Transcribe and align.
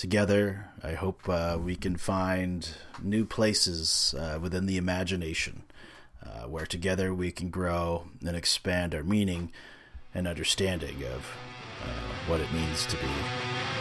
Together, 0.00 0.64
I 0.82 0.92
hope 0.92 1.28
uh, 1.28 1.58
we 1.62 1.76
can 1.76 1.94
find 1.94 2.66
new 3.02 3.26
places 3.26 4.14
uh, 4.18 4.38
within 4.40 4.64
the 4.64 4.78
imagination 4.78 5.64
uh, 6.24 6.48
where 6.48 6.64
together 6.64 7.12
we 7.12 7.30
can 7.30 7.50
grow 7.50 8.06
and 8.26 8.34
expand 8.34 8.94
our 8.94 9.02
meaning 9.02 9.52
and 10.14 10.26
understanding 10.26 11.04
of 11.04 11.36
uh, 11.84 12.30
what 12.30 12.40
it 12.40 12.50
means 12.50 12.86
to 12.86 12.96
be 12.96 13.10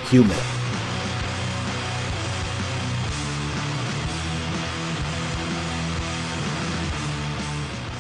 human. 0.10 0.36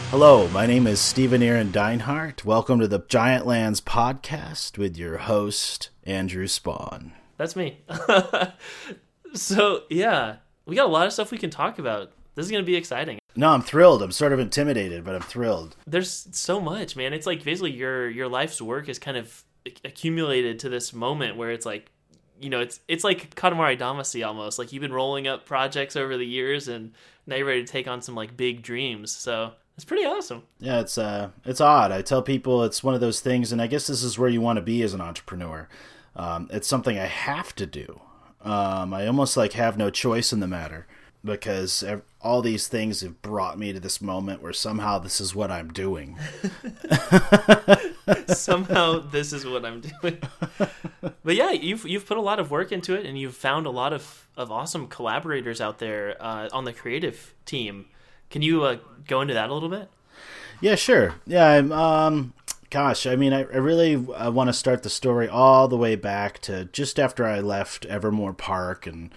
Hello, 0.09 0.49
my 0.49 0.65
name 0.65 0.87
is 0.87 0.99
Stephen 0.99 1.41
Aaron 1.41 1.71
Dinehart. 1.71 2.43
Welcome 2.43 2.81
to 2.81 2.87
the 2.89 3.05
Giant 3.07 3.47
Lands 3.47 3.79
podcast 3.79 4.77
with 4.77 4.97
your 4.97 5.19
host, 5.19 5.89
Andrew 6.03 6.47
Spawn. 6.47 7.13
That's 7.39 7.55
me. 7.55 7.79
so, 9.33 9.83
yeah, 9.89 10.35
we 10.65 10.75
got 10.75 10.87
a 10.87 10.91
lot 10.91 11.07
of 11.07 11.13
stuff 11.13 11.31
we 11.31 11.37
can 11.37 11.49
talk 11.49 11.79
about. 11.79 12.11
This 12.35 12.45
is 12.45 12.51
going 12.51 12.61
to 12.61 12.69
be 12.69 12.75
exciting. 12.75 13.17
No, 13.37 13.51
I'm 13.51 13.61
thrilled. 13.61 14.03
I'm 14.03 14.11
sort 14.11 14.33
of 14.33 14.39
intimidated, 14.39 15.05
but 15.05 15.15
I'm 15.15 15.21
thrilled. 15.21 15.77
There's 15.87 16.27
so 16.33 16.59
much, 16.59 16.97
man. 16.97 17.13
It's 17.13 17.25
like 17.25 17.41
basically 17.41 17.71
your 17.71 18.09
your 18.09 18.27
life's 18.27 18.61
work 18.61 18.89
is 18.89 18.99
kind 18.99 19.15
of 19.15 19.45
accumulated 19.85 20.59
to 20.59 20.69
this 20.69 20.91
moment 20.91 21.37
where 21.37 21.51
it's 21.51 21.65
like 21.65 21.89
you 22.41 22.49
know, 22.49 22.59
it's 22.59 22.81
it's 22.89 23.05
like 23.05 23.33
Katamari 23.35 23.79
Damacy 23.79 24.25
almost. 24.27 24.59
Like 24.59 24.73
you've 24.73 24.81
been 24.81 24.91
rolling 24.91 25.25
up 25.25 25.45
projects 25.45 25.95
over 25.95 26.17
the 26.17 26.25
years 26.25 26.67
and 26.67 26.91
now 27.25 27.37
you're 27.37 27.47
ready 27.47 27.63
to 27.63 27.71
take 27.71 27.87
on 27.87 28.01
some 28.01 28.15
like 28.15 28.35
big 28.35 28.61
dreams. 28.61 29.15
So 29.15 29.53
it's 29.77 29.85
pretty 29.85 30.03
awesome. 30.03 30.43
Yeah, 30.59 30.81
it's 30.81 30.97
uh, 30.97 31.29
it's 31.45 31.61
odd. 31.61 31.93
I 31.93 32.01
tell 32.01 32.21
people 32.21 32.65
it's 32.65 32.83
one 32.83 32.95
of 32.95 32.99
those 32.99 33.21
things, 33.21 33.53
and 33.53 33.61
I 33.61 33.67
guess 33.67 33.87
this 33.87 34.03
is 34.03 34.19
where 34.19 34.29
you 34.29 34.41
want 34.41 34.57
to 34.57 34.61
be 34.61 34.83
as 34.83 34.93
an 34.93 34.99
entrepreneur. 34.99 35.69
Um, 36.15 36.49
it's 36.51 36.67
something 36.67 36.97
I 36.97 37.05
have 37.05 37.55
to 37.55 37.65
do. 37.65 38.01
Um, 38.41 38.93
I 38.93 39.05
almost 39.07 39.35
like 39.37 39.53
have 39.53 39.77
no 39.77 39.89
choice 39.89 40.31
in 40.31 40.39
the 40.39 40.47
matter 40.47 40.87
because 41.23 41.83
all 42.21 42.41
these 42.41 42.67
things 42.67 43.01
have 43.01 43.21
brought 43.21 43.59
me 43.59 43.73
to 43.73 43.79
this 43.79 44.01
moment 44.01 44.41
where 44.41 44.53
somehow 44.53 44.99
this 44.99 45.19
is 45.19 45.35
what 45.35 45.51
I'm 45.51 45.71
doing. 45.71 46.17
somehow 48.27 48.99
this 48.99 49.33
is 49.33 49.45
what 49.45 49.65
I'm 49.65 49.81
doing. 49.81 50.17
But 51.23 51.35
yeah, 51.35 51.51
you've 51.51 51.85
you've 51.85 52.05
put 52.05 52.17
a 52.17 52.21
lot 52.21 52.39
of 52.39 52.51
work 52.51 52.71
into 52.71 52.95
it, 52.95 53.05
and 53.05 53.19
you've 53.19 53.35
found 53.35 53.65
a 53.65 53.69
lot 53.69 53.93
of 53.93 54.27
of 54.37 54.51
awesome 54.51 54.87
collaborators 54.87 55.59
out 55.59 55.79
there 55.79 56.15
uh, 56.19 56.49
on 56.51 56.63
the 56.65 56.73
creative 56.73 57.33
team. 57.45 57.87
Can 58.29 58.41
you 58.41 58.63
uh, 58.63 58.77
go 59.07 59.21
into 59.21 59.33
that 59.33 59.49
a 59.49 59.53
little 59.53 59.69
bit? 59.69 59.89
Yeah, 60.61 60.75
sure. 60.75 61.15
Yeah, 61.25 61.47
I'm. 61.47 61.71
Um, 61.71 62.33
gosh, 62.69 63.05
I 63.05 63.15
mean, 63.15 63.33
I, 63.33 63.39
I 63.41 63.57
really 63.57 63.95
uh, 63.95 64.31
want 64.31 64.47
to 64.49 64.53
start 64.53 64.83
the 64.83 64.89
story 64.89 65.27
all 65.27 65.67
the 65.67 65.77
way 65.77 65.95
back 65.95 66.39
to 66.39 66.65
just 66.65 66.99
after 66.99 67.25
I 67.25 67.39
left 67.39 67.85
Evermore 67.85 68.33
Park, 68.33 68.87
and 68.87 69.11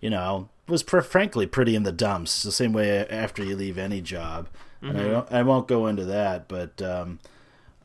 you 0.00 0.10
know, 0.10 0.48
was 0.68 0.82
pr- 0.82 1.00
frankly 1.00 1.46
pretty 1.46 1.74
in 1.74 1.82
the 1.82 1.92
dumps. 1.92 2.42
The 2.42 2.52
same 2.52 2.72
way 2.72 3.06
after 3.08 3.44
you 3.44 3.56
leave 3.56 3.78
any 3.78 4.00
job, 4.00 4.48
mm-hmm. 4.82 4.96
and 4.96 4.98
I, 4.98 5.02
mm-hmm. 5.02 5.34
I 5.34 5.42
won't 5.42 5.68
go 5.68 5.86
into 5.86 6.04
that. 6.04 6.48
But 6.48 6.80
um, 6.82 7.18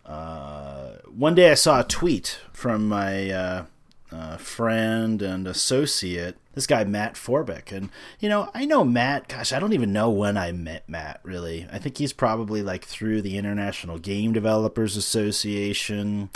uh, 0.05 0.93
one 1.05 1.35
day 1.35 1.51
I 1.51 1.55
saw 1.55 1.79
a 1.79 1.85
tweet 1.85 2.39
from 2.53 2.87
my 2.87 3.29
uh, 3.31 3.65
uh, 4.11 4.37
friend 4.37 5.21
and 5.21 5.47
associate, 5.47 6.37
this 6.55 6.65
guy 6.65 6.83
Matt 6.83 7.15
Forbeck, 7.15 7.71
and 7.71 7.89
you 8.19 8.29
know 8.29 8.49
I 8.53 8.65
know 8.65 8.83
Matt. 8.83 9.27
Gosh, 9.27 9.53
I 9.53 9.59
don't 9.59 9.73
even 9.73 9.93
know 9.93 10.09
when 10.09 10.37
I 10.37 10.51
met 10.51 10.89
Matt. 10.89 11.19
Really, 11.23 11.67
I 11.71 11.77
think 11.77 11.97
he's 11.97 12.13
probably 12.13 12.63
like 12.63 12.85
through 12.85 13.21
the 13.21 13.37
International 13.37 13.99
Game 13.99 14.33
Developers 14.33 14.97
Association. 14.97 16.29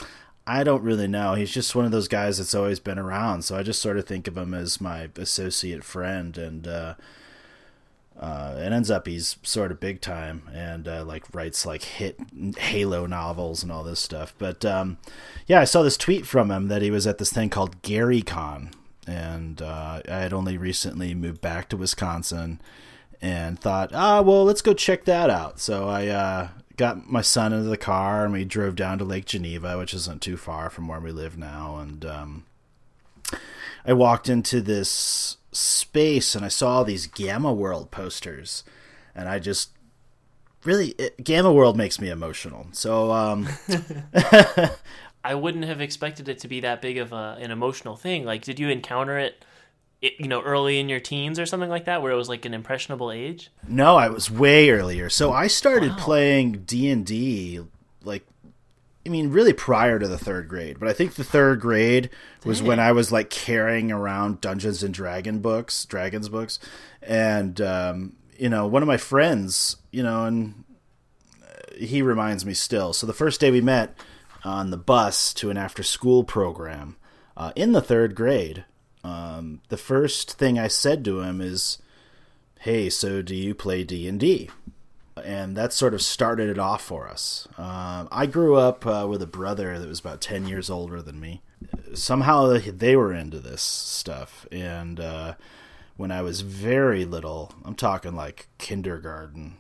I 0.46 0.64
don't 0.64 0.84
really 0.84 1.08
know. 1.08 1.36
He's 1.36 1.52
just 1.52 1.76
one 1.76 1.86
of 1.86 1.92
those 1.92 2.08
guys 2.08 2.38
that's 2.38 2.56
always 2.56 2.80
been 2.80 2.98
around. 2.98 3.44
So 3.44 3.56
I 3.56 3.64
just 3.64 3.82
sort 3.82 3.98
of 3.98 4.06
think 4.06 4.28
of 4.28 4.36
him 4.36 4.54
as 4.54 4.82
my 4.82 5.10
associate 5.16 5.84
friend, 5.84 6.38
and 6.38 6.68
uh, 6.68 6.96
uh, 8.20 8.56
it 8.58 8.74
ends 8.74 8.92
up 8.92 9.08
he's 9.08 9.38
sort 9.44 9.72
of 9.72 9.80
big 9.80 10.02
time 10.02 10.42
and 10.54 10.88
uh, 10.88 11.06
like 11.06 11.24
writes 11.34 11.66
like 11.66 11.84
hit 11.84 12.20
Halo 12.58 13.06
novels 13.06 13.64
and 13.64 13.72
all 13.72 13.84
this 13.84 14.00
stuff. 14.00 14.34
But 14.38 14.66
um, 14.66 14.98
yeah, 15.48 15.62
I 15.62 15.64
saw 15.64 15.84
this 15.84 15.96
tweet 15.98 16.26
from 16.26 16.52
him 16.52 16.68
that 16.68 16.82
he 16.82 16.92
was 16.92 17.08
at 17.08 17.18
this 17.18 17.32
thing 17.32 17.50
called 17.50 17.82
GaryCon, 17.82 18.74
and 19.10 19.62
uh, 19.62 20.02
I 20.08 20.18
had 20.18 20.34
only 20.34 20.58
recently 20.58 21.16
moved 21.16 21.42
back 21.42 21.68
to 21.70 21.78
Wisconsin 21.78 22.62
and 23.22 23.60
thought, 23.60 23.92
ah, 23.94 24.22
well, 24.22 24.46
let's 24.46 24.62
go 24.62 24.74
check 24.74 25.06
that 25.06 25.30
out. 25.30 25.60
So 25.60 25.90
I 25.90 26.08
uh, 26.08 26.48
got 26.78 27.10
my 27.10 27.22
son 27.22 27.52
into 27.52 27.70
the 27.70 27.78
car 27.78 28.24
and 28.24 28.32
we 28.32 28.46
drove 28.46 28.76
down 28.76 29.00
to 29.00 29.04
Lake 29.04 29.26
Geneva, 29.26 29.78
which 29.78 29.94
isn't 29.94 30.22
too 30.22 30.38
far 30.38 30.70
from 30.70 30.88
where 30.88 31.00
we 31.00 31.12
live 31.12 31.38
now, 31.38 31.78
and 31.78 32.06
um, 32.06 32.46
I 33.86 33.94
walked 33.94 34.30
into 34.30 34.62
this 34.62 35.38
space 35.52 36.36
and 36.36 36.46
I 36.46 36.50
saw 36.50 36.78
all 36.78 36.84
these 36.84 37.08
Gamma 37.08 37.52
World 37.52 37.90
posters, 37.90 38.64
and 39.16 39.28
I 39.28 39.40
just 39.40 39.72
really 40.64 40.90
it, 40.90 41.24
Gamma 41.24 41.52
World 41.52 41.76
makes 41.76 42.00
me 42.00 42.10
emotional. 42.10 42.68
So 42.72 43.12
um, 43.12 43.48
I 45.24 45.36
wouldn't 45.36 45.66
have 45.66 45.82
expected 45.82 46.30
it 46.30 46.40
to 46.40 46.48
be 46.48 46.62
that 46.62 46.82
big 46.82 46.98
of 46.98 47.12
a, 47.12 47.38
an 47.40 47.52
emotional 47.52 47.96
thing. 47.96 48.26
Like, 48.26 48.44
did 48.44 48.60
you 48.60 48.70
encounter 48.70 49.18
it? 49.18 49.44
It, 50.02 50.14
you 50.18 50.30
know, 50.30 50.42
early 50.42 50.80
in 50.80 50.88
your 50.88 51.02
teens 51.02 51.38
or 51.40 51.46
something 51.46 51.70
like 51.70 51.84
that, 51.86 52.02
where 52.02 52.14
it 52.14 52.16
was 52.16 52.30
like 52.30 52.46
an 52.46 52.54
impressionable 52.54 53.12
age. 53.12 53.50
No, 53.68 53.98
I 53.98 54.08
was 54.08 54.32
way 54.32 54.70
earlier. 54.70 55.10
So 55.10 55.34
I 55.34 55.48
started 55.48 55.92
wow. 55.92 55.98
playing 55.98 56.64
D 56.66 56.90
and 56.90 57.06
D 57.06 57.60
like 58.04 58.26
I 59.06 59.10
mean, 59.10 59.30
really 59.32 59.54
prior 59.54 59.98
to 59.98 60.08
the 60.08 60.18
third 60.18 60.48
grade, 60.48 60.80
but 60.80 60.88
I 60.88 60.94
think 60.94 61.16
the 61.16 61.24
third 61.24 61.62
grade 61.62 62.10
was 62.46 62.60
Dang. 62.60 62.68
when 62.68 62.80
I 62.80 62.92
was 62.92 63.12
like 63.12 63.30
carrying 63.30 63.92
around 63.92 64.42
Dungeons 64.42 64.84
and 64.84 64.94
Dragon 64.94 65.40
books, 65.40 65.86
Dragons 65.86 66.30
books, 66.30 66.60
and 67.02 67.60
um, 67.62 68.16
you 68.38 68.50
know, 68.50 68.68
one 68.68 68.84
of 68.84 68.88
my 68.88 68.98
friends, 68.98 69.78
you 69.92 70.04
know, 70.04 70.26
and 70.26 70.64
he 71.78 72.02
reminds 72.02 72.46
me 72.46 72.54
still. 72.54 72.94
So 72.94 73.08
the 73.08 73.14
first 73.14 73.40
day 73.40 73.52
we 73.52 73.62
met 73.62 73.98
on 74.44 74.72
the 74.72 74.78
bus 74.78 75.34
to 75.36 75.50
an 75.50 75.58
after-school 75.58 76.24
program 76.24 76.96
uh, 77.36 77.52
in 77.56 77.72
the 77.72 77.82
third 77.82 78.16
grade, 78.16 78.66
um, 79.04 79.62
the 79.70 79.78
first 79.78 80.34
thing 80.34 80.60
I 80.60 80.68
said 80.68 81.06
to 81.06 81.22
him 81.22 81.40
is, 81.42 81.78
"Hey, 82.60 82.90
so 82.90 83.22
do 83.22 83.36
you 83.36 83.56
play 83.56 83.84
D 83.84 84.08
and 84.08 84.20
D?" 84.20 84.50
and 85.26 85.56
that 85.56 85.74
sort 85.74 85.94
of 85.94 86.02
started 86.02 86.50
it 86.50 86.60
off 86.60 86.82
for 86.82 87.08
us. 87.08 87.48
Uh, 87.58 88.06
I 88.12 88.26
grew 88.26 88.56
up 88.56 88.86
uh, 88.86 89.06
with 89.10 89.22
a 89.22 89.28
brother 89.28 89.78
that 89.78 89.88
was 89.88 90.00
about 90.00 90.22
10 90.22 90.48
years 90.48 90.70
older 90.70 91.02
than 91.02 91.20
me. 91.20 91.42
Somehow 91.94 92.58
they 92.58 92.96
were 92.96 93.14
into 93.14 93.40
this 93.40 93.62
stuff. 93.62 94.48
And 94.52 95.00
uh, 95.00 95.34
when 95.98 96.12
I 96.12 96.22
was 96.22 96.42
very 96.42 97.06
little, 97.06 97.54
I'm 97.66 97.76
talking 97.76 98.16
like 98.16 98.48
kindergarten, 98.58 99.58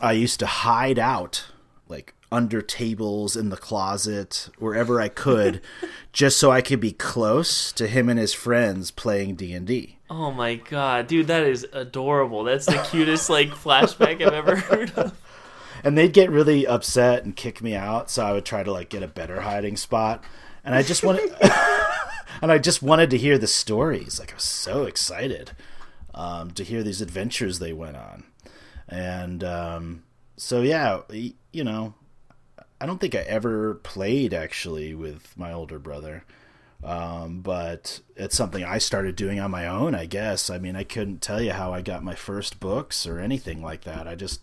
I 0.00 0.12
used 0.12 0.40
to 0.40 0.46
hide 0.46 0.98
out 0.98 1.46
like 1.88 2.14
under 2.32 2.60
tables 2.60 3.36
in 3.36 3.50
the 3.50 3.56
closet 3.56 4.48
wherever 4.58 5.00
I 5.00 5.08
could 5.08 5.60
just 6.12 6.38
so 6.38 6.50
I 6.50 6.62
could 6.62 6.80
be 6.80 6.92
close 6.92 7.70
to 7.72 7.86
him 7.86 8.08
and 8.08 8.18
his 8.18 8.34
friends 8.34 8.90
playing 8.90 9.36
D&D. 9.36 9.98
Oh 10.10 10.30
my 10.30 10.56
god, 10.56 11.06
dude, 11.06 11.28
that 11.28 11.44
is 11.44 11.66
adorable. 11.72 12.44
That's 12.44 12.66
the 12.66 12.84
cutest 12.90 13.30
like 13.30 13.50
flashback 13.50 14.20
I've 14.20 14.32
ever 14.32 14.56
heard 14.70 14.92
of. 14.92 15.18
And 15.82 15.98
they'd 15.98 16.12
get 16.12 16.30
really 16.30 16.66
upset 16.66 17.24
and 17.24 17.36
kick 17.36 17.62
me 17.62 17.74
out, 17.74 18.10
so 18.10 18.24
I 18.24 18.32
would 18.32 18.44
try 18.44 18.62
to 18.62 18.72
like 18.72 18.88
get 18.88 19.02
a 19.02 19.08
better 19.08 19.42
hiding 19.42 19.76
spot. 19.76 20.24
And 20.64 20.74
I 20.74 20.82
just 20.82 21.04
wanted 21.04 21.30
and 22.42 22.50
I 22.50 22.58
just 22.58 22.82
wanted 22.82 23.10
to 23.10 23.18
hear 23.18 23.38
the 23.38 23.46
stories. 23.46 24.18
Like 24.18 24.32
I 24.32 24.36
was 24.36 24.44
so 24.44 24.84
excited 24.84 25.52
um, 26.14 26.50
to 26.52 26.64
hear 26.64 26.82
these 26.82 27.00
adventures 27.00 27.58
they 27.58 27.72
went 27.72 27.96
on. 27.96 28.24
And 28.88 29.44
um, 29.44 30.04
so 30.36 30.62
yeah, 30.62 31.00
you 31.54 31.64
know, 31.64 31.94
I 32.80 32.86
don't 32.86 33.00
think 33.00 33.14
I 33.14 33.20
ever 33.20 33.74
played 33.74 34.34
actually 34.34 34.94
with 34.94 35.36
my 35.36 35.52
older 35.52 35.78
brother. 35.78 36.24
Um, 36.82 37.40
but 37.40 38.00
it's 38.14 38.36
something 38.36 38.62
I 38.62 38.76
started 38.76 39.16
doing 39.16 39.40
on 39.40 39.50
my 39.50 39.66
own, 39.66 39.94
I 39.94 40.04
guess. 40.04 40.50
I 40.50 40.58
mean, 40.58 40.76
I 40.76 40.84
couldn't 40.84 41.22
tell 41.22 41.40
you 41.40 41.52
how 41.52 41.72
I 41.72 41.80
got 41.80 42.04
my 42.04 42.14
first 42.14 42.60
books 42.60 43.06
or 43.06 43.18
anything 43.18 43.62
like 43.62 43.84
that. 43.84 44.06
I 44.06 44.14
just 44.14 44.42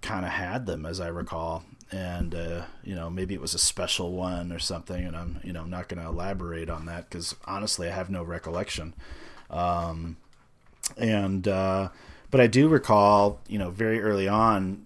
kind 0.00 0.24
of 0.24 0.30
had 0.30 0.66
them, 0.66 0.86
as 0.86 1.00
I 1.00 1.08
recall. 1.08 1.64
And, 1.90 2.36
uh, 2.36 2.66
you 2.84 2.94
know, 2.94 3.10
maybe 3.10 3.34
it 3.34 3.40
was 3.40 3.54
a 3.54 3.58
special 3.58 4.12
one 4.12 4.52
or 4.52 4.60
something. 4.60 5.04
And 5.04 5.16
I'm, 5.16 5.40
you 5.42 5.52
know, 5.52 5.64
not 5.64 5.88
going 5.88 6.00
to 6.00 6.08
elaborate 6.08 6.70
on 6.70 6.86
that 6.86 7.10
because 7.10 7.34
honestly, 7.46 7.88
I 7.88 7.92
have 7.92 8.10
no 8.10 8.22
recollection. 8.22 8.94
Um, 9.50 10.18
and, 10.96 11.48
uh, 11.48 11.88
but 12.30 12.40
I 12.40 12.46
do 12.46 12.68
recall, 12.68 13.40
you 13.48 13.58
know, 13.58 13.70
very 13.70 14.00
early 14.00 14.28
on 14.28 14.85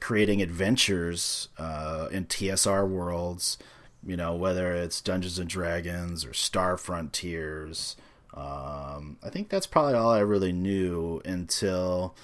creating 0.00 0.42
adventures 0.42 1.48
uh, 1.58 2.08
in 2.10 2.26
TSR 2.26 2.88
worlds 2.88 3.58
you 4.06 4.16
know, 4.16 4.34
whether 4.34 4.72
it's 4.72 5.00
Dungeons 5.00 5.38
and 5.38 5.48
Dragons 5.48 6.24
or 6.24 6.32
Star 6.32 6.76
Frontiers. 6.76 7.96
Um, 8.32 9.18
I 9.22 9.30
think 9.30 9.48
that's 9.48 9.66
probably 9.66 9.94
all 9.94 10.10
I 10.10 10.20
really 10.20 10.52
knew 10.52 11.20
until, 11.24 12.14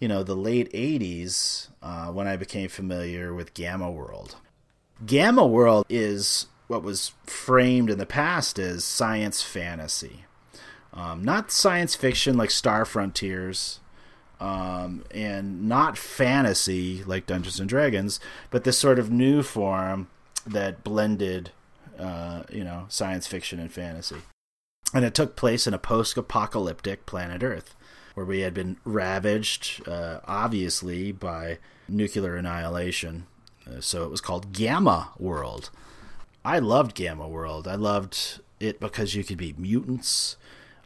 you 0.00 0.08
know, 0.08 0.22
the 0.22 0.34
late 0.34 0.72
80s 0.72 1.68
uh, 1.82 2.08
when 2.08 2.26
I 2.26 2.36
became 2.36 2.68
familiar 2.68 3.32
with 3.32 3.54
Gamma 3.54 3.90
World. 3.90 4.36
Gamma 5.04 5.46
World 5.46 5.86
is 5.88 6.46
what 6.66 6.82
was 6.82 7.12
framed 7.24 7.90
in 7.90 7.98
the 7.98 8.06
past 8.06 8.58
as 8.58 8.84
science 8.84 9.42
fantasy. 9.42 10.24
Um, 10.94 11.24
not 11.24 11.50
science 11.50 11.94
fiction 11.94 12.36
like 12.36 12.50
Star 12.50 12.84
Frontiers, 12.84 13.80
um, 14.42 15.04
and 15.12 15.68
not 15.68 15.96
fantasy 15.96 17.04
like 17.04 17.26
Dungeons 17.26 17.60
and 17.60 17.68
Dragons, 17.68 18.18
but 18.50 18.64
this 18.64 18.76
sort 18.76 18.98
of 18.98 19.08
new 19.08 19.40
form 19.40 20.08
that 20.44 20.82
blended, 20.82 21.52
uh, 21.96 22.42
you 22.50 22.64
know, 22.64 22.86
science 22.88 23.28
fiction 23.28 23.60
and 23.60 23.72
fantasy. 23.72 24.16
And 24.92 25.04
it 25.04 25.14
took 25.14 25.36
place 25.36 25.68
in 25.68 25.74
a 25.74 25.78
post-apocalyptic 25.78 27.06
planet 27.06 27.44
Earth, 27.44 27.76
where 28.14 28.26
we 28.26 28.40
had 28.40 28.52
been 28.52 28.78
ravaged, 28.84 29.88
uh, 29.88 30.18
obviously, 30.24 31.12
by 31.12 31.58
nuclear 31.88 32.34
annihilation. 32.34 33.26
Uh, 33.64 33.80
so 33.80 34.02
it 34.02 34.10
was 34.10 34.20
called 34.20 34.52
Gamma 34.52 35.10
World. 35.20 35.70
I 36.44 36.58
loved 36.58 36.96
Gamma 36.96 37.28
World. 37.28 37.68
I 37.68 37.76
loved 37.76 38.40
it 38.58 38.80
because 38.80 39.14
you 39.14 39.22
could 39.22 39.38
be 39.38 39.54
mutants. 39.56 40.36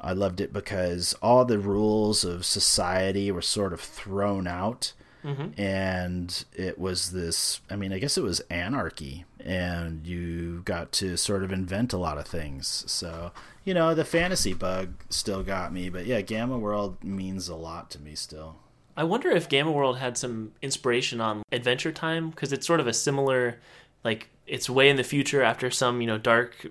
I 0.00 0.12
loved 0.12 0.40
it 0.40 0.52
because 0.52 1.14
all 1.22 1.44
the 1.44 1.58
rules 1.58 2.25
of 2.25 2.44
society 2.44 3.31
were 3.31 3.43
sort 3.43 3.72
of 3.72 3.81
thrown 3.81 4.46
out. 4.46 4.93
Mm-hmm. 5.25 5.60
And 5.60 6.44
it 6.54 6.78
was 6.78 7.10
this, 7.10 7.60
I 7.69 7.75
mean, 7.75 7.93
I 7.93 7.98
guess 7.98 8.16
it 8.16 8.22
was 8.22 8.40
anarchy. 8.48 9.25
And 9.44 10.06
you 10.06 10.62
got 10.64 10.93
to 10.93 11.16
sort 11.16 11.43
of 11.43 11.52
invent 11.52 11.93
a 11.93 11.98
lot 11.98 12.19
of 12.19 12.26
things. 12.26 12.84
So, 12.87 13.32
you 13.64 13.75
know, 13.75 13.94
the 13.94 14.04
fantasy 14.04 14.54
bug 14.54 14.94
still 15.08 15.43
got 15.43 15.72
me. 15.72 15.88
But 15.88 16.06
yeah, 16.06 16.20
Gamma 16.20 16.58
World 16.58 17.02
means 17.02 17.48
a 17.48 17.56
lot 17.56 17.90
to 17.90 18.00
me 18.00 18.14
still. 18.14 18.56
I 18.96 19.04
wonder 19.04 19.31
if 19.31 19.48
Gamma 19.48 19.72
World 19.72 19.98
had 19.98 20.16
some 20.16 20.52
inspiration 20.62 21.20
on 21.20 21.43
Adventure 21.52 21.93
Time 21.93 22.31
because 22.31 22.52
it's 22.52 22.66
sort 22.66 22.81
of 22.81 22.87
a 22.87 22.94
similar, 22.94 23.58
like 24.04 24.31
it's 24.46 24.70
way 24.70 24.88
in 24.88 24.96
the 24.96 25.04
future 25.04 25.43
after 25.43 25.70
some 25.70 26.00
you 26.00 26.06
know 26.06 26.19
dark 26.19 26.66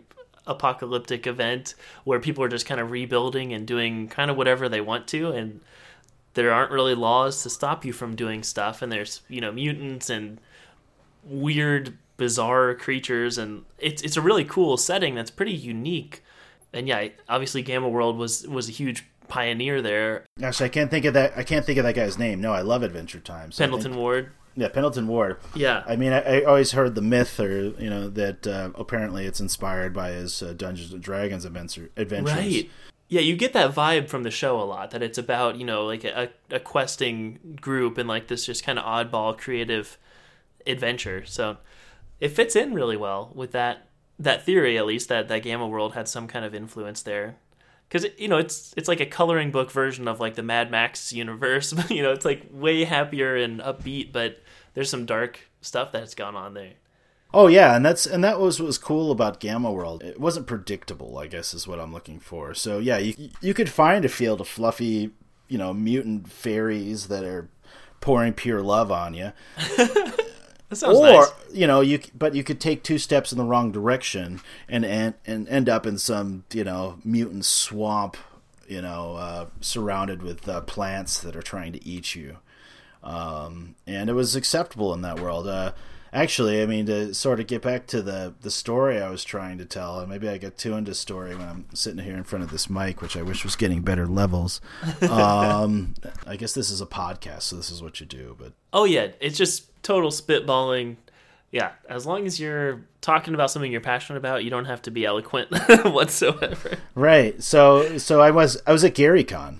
apocalyptic 0.47 1.25
event 1.27 1.75
where 2.03 2.19
people 2.19 2.43
are 2.43 2.49
just 2.49 2.65
kind 2.65 2.79
of 2.79 2.91
rebuilding 2.91 3.53
and 3.53 3.65
doing 3.67 4.07
kind 4.07 4.29
of 4.29 4.37
whatever 4.37 4.69
they 4.69 4.81
want 4.81 5.07
to 5.07 5.31
and 5.31 5.61
there 6.35 6.51
aren't 6.51 6.71
really 6.71 6.95
laws 6.95 7.41
to 7.43 7.49
stop 7.49 7.85
you 7.85 7.93
from 7.93 8.15
doing 8.15 8.43
stuff 8.43 8.81
and 8.81 8.91
there's 8.91 9.21
you 9.27 9.41
know 9.41 9.51
mutants 9.51 10.09
and 10.09 10.39
weird 11.23 11.97
bizarre 12.17 12.75
creatures 12.75 13.37
and 13.37 13.65
it's 13.79 14.01
it's 14.03 14.17
a 14.17 14.21
really 14.21 14.45
cool 14.45 14.77
setting 14.77 15.15
that's 15.15 15.31
pretty 15.31 15.53
unique 15.53 16.23
and 16.73 16.87
yeah 16.87 17.07
obviously 17.27 17.61
gamma 17.61 17.89
world 17.89 18.17
was 18.17 18.47
was 18.47 18.69
a 18.69 18.71
huge 18.71 19.05
pioneer 19.27 19.81
there. 19.81 20.25
Gosh, 20.39 20.61
I 20.61 20.69
can't 20.69 20.89
think 20.89 21.05
of 21.05 21.13
that. 21.13 21.33
I 21.35 21.43
can't 21.43 21.65
think 21.65 21.77
of 21.77 21.83
that 21.83 21.95
guy's 21.95 22.17
name. 22.17 22.41
No, 22.41 22.53
I 22.53 22.61
love 22.61 22.83
Adventure 22.83 23.19
Time. 23.19 23.51
So 23.51 23.63
Pendleton 23.63 23.91
think, 23.91 23.99
Ward. 23.99 24.31
Yeah, 24.55 24.69
Pendleton 24.69 25.07
Ward. 25.07 25.37
Yeah. 25.53 25.83
I 25.85 25.95
mean, 25.95 26.13
I, 26.13 26.21
I, 26.21 26.43
always 26.43 26.71
heard 26.71 26.95
the 26.95 27.01
myth, 27.01 27.39
or 27.39 27.51
you 27.51 27.89
know, 27.89 28.07
that 28.09 28.47
uh, 28.47 28.69
apparently 28.75 29.25
it's 29.25 29.41
inspired 29.41 29.93
by 29.93 30.11
his 30.11 30.41
uh, 30.41 30.53
Dungeons 30.53 30.93
and 30.93 31.03
Dragons 31.03 31.43
adventure, 31.43 31.89
adventures. 31.97 32.33
Right. 32.33 32.69
Yeah, 33.07 33.21
you 33.21 33.35
get 33.35 33.53
that 33.53 33.75
vibe 33.75 34.07
from 34.07 34.23
the 34.23 34.31
show 34.31 34.59
a 34.59 34.63
lot. 34.63 34.91
That 34.91 35.03
it's 35.03 35.17
about 35.17 35.57
you 35.57 35.65
know 35.65 35.85
like 35.85 36.03
a, 36.03 36.29
a 36.49 36.59
questing 36.59 37.57
group 37.61 37.97
and 37.97 38.07
like 38.07 38.27
this 38.27 38.45
just 38.45 38.63
kind 38.63 38.79
of 38.79 38.85
oddball 38.85 39.37
creative 39.37 39.97
adventure. 40.65 41.25
So 41.25 41.57
it 42.19 42.29
fits 42.29 42.55
in 42.55 42.73
really 42.73 42.97
well 42.97 43.31
with 43.35 43.51
that 43.51 43.87
that 44.17 44.43
theory 44.43 44.77
at 44.77 44.85
least 44.85 45.09
that 45.09 45.27
that 45.27 45.43
Gamma 45.43 45.67
World 45.67 45.93
had 45.93 46.07
some 46.07 46.27
kind 46.27 46.45
of 46.45 46.55
influence 46.55 47.01
there 47.01 47.35
because 47.87 48.05
you 48.17 48.27
know 48.27 48.37
it's 48.37 48.73
it's 48.77 48.87
like 48.87 48.99
a 48.99 49.05
coloring 49.05 49.51
book 49.51 49.71
version 49.71 50.07
of 50.07 50.19
like 50.19 50.35
the 50.35 50.43
Mad 50.43 50.71
Max 50.71 51.13
universe. 51.13 51.73
you 51.89 52.01
know, 52.01 52.11
it's 52.11 52.25
like 52.25 52.47
way 52.51 52.83
happier 52.83 53.35
and 53.35 53.59
upbeat, 53.59 54.11
but 54.11 54.41
there's 54.75 54.89
some 54.89 55.05
dark 55.07 55.39
stuff 55.61 55.91
that's 55.91 56.13
gone 56.13 56.35
on 56.35 56.53
there. 56.53 56.73
Oh 57.33 57.47
yeah, 57.47 57.75
and 57.75 57.85
that's 57.85 58.05
and 58.05 58.23
that 58.23 58.39
was 58.39 58.59
what 58.59 58.67
was 58.67 58.77
cool 58.77 59.11
about 59.11 59.39
Gamma 59.39 59.71
World. 59.71 60.03
It 60.03 60.19
wasn't 60.19 60.47
predictable, 60.47 61.17
I 61.17 61.27
guess 61.27 61.53
is 61.53 61.67
what 61.67 61.79
I'm 61.79 61.91
looking 61.91 62.19
for. 62.19 62.53
So 62.53 62.77
yeah, 62.79 62.97
you 62.97 63.29
you 63.41 63.53
could 63.53 63.69
find 63.69 64.05
a 64.05 64.09
field 64.09 64.39
of 64.39 64.47
fluffy, 64.47 65.11
you 65.47 65.57
know, 65.57 65.73
mutant 65.73 66.31
fairies 66.31 67.07
that 67.07 67.23
are 67.23 67.49
pouring 67.99 68.33
pure 68.33 68.61
love 68.61 68.91
on 68.91 69.13
you. 69.15 69.33
or 70.83 71.03
nice. 71.03 71.31
you 71.53 71.67
know 71.67 71.81
you 71.81 71.99
but 72.17 72.33
you 72.35 72.43
could 72.43 72.59
take 72.59 72.83
two 72.83 72.97
steps 72.97 73.31
in 73.31 73.37
the 73.37 73.43
wrong 73.43 73.71
direction 73.71 74.41
and 74.67 74.83
and, 74.83 75.13
and 75.25 75.47
end 75.47 75.69
up 75.69 75.85
in 75.85 75.97
some 75.97 76.43
you 76.53 76.63
know 76.63 76.97
mutant 77.03 77.45
swamp 77.45 78.17
you 78.67 78.81
know 78.81 79.15
uh, 79.15 79.45
surrounded 79.61 80.23
with 80.23 80.49
uh, 80.49 80.61
plants 80.61 81.19
that 81.19 81.35
are 81.35 81.41
trying 81.41 81.71
to 81.71 81.87
eat 81.87 82.15
you 82.15 82.37
um, 83.05 83.75
and 83.87 84.09
it 84.09 84.13
was 84.13 84.35
acceptable 84.35 84.93
in 84.93 85.01
that 85.01 85.19
world 85.19 85.47
uh, 85.47 85.71
actually 86.11 86.61
i 86.61 86.65
mean 86.65 86.85
to 86.85 87.13
sort 87.13 87.39
of 87.39 87.47
get 87.47 87.61
back 87.61 87.87
to 87.87 88.01
the 88.01 88.33
the 88.41 88.51
story 88.51 89.01
i 89.01 89.09
was 89.09 89.23
trying 89.23 89.57
to 89.57 89.65
tell 89.65 89.99
and 89.99 90.09
maybe 90.09 90.27
i 90.27 90.37
get 90.37 90.57
too 90.57 90.73
into 90.73 90.93
story 90.93 91.35
when 91.35 91.47
i'm 91.47 91.65
sitting 91.73 92.03
here 92.03 92.15
in 92.15 92.23
front 92.23 92.43
of 92.43 92.51
this 92.51 92.69
mic 92.69 93.01
which 93.01 93.15
i 93.15 93.21
wish 93.21 93.43
was 93.43 93.55
getting 93.55 93.81
better 93.81 94.07
levels 94.07 94.59
um, 95.09 95.93
i 96.25 96.35
guess 96.35 96.53
this 96.53 96.69
is 96.69 96.81
a 96.81 96.85
podcast 96.85 97.43
so 97.43 97.55
this 97.55 97.69
is 97.69 97.81
what 97.81 97.99
you 97.99 98.05
do 98.05 98.35
but 98.39 98.53
oh 98.73 98.85
yeah 98.85 99.07
it's 99.19 99.37
just 99.37 99.69
total 99.85 100.09
spitballing. 100.09 100.97
Yeah, 101.51 101.71
as 101.87 102.05
long 102.05 102.25
as 102.25 102.37
you're 102.37 102.85
talking 102.99 103.33
about 103.33 103.49
something 103.49 103.71
you're 103.71 103.79
passionate 103.79 104.17
about, 104.17 104.43
you 104.43 104.49
don't 104.49 104.65
have 104.65 104.81
to 104.81 104.91
be 104.91 105.05
eloquent 105.05 105.51
whatsoever. 105.85 106.77
Right. 106.95 107.41
So 107.41 107.97
so 107.97 108.19
I 108.19 108.31
was 108.31 108.61
I 108.67 108.73
was 108.73 108.83
at 108.83 108.95
GaryCon, 108.95 109.59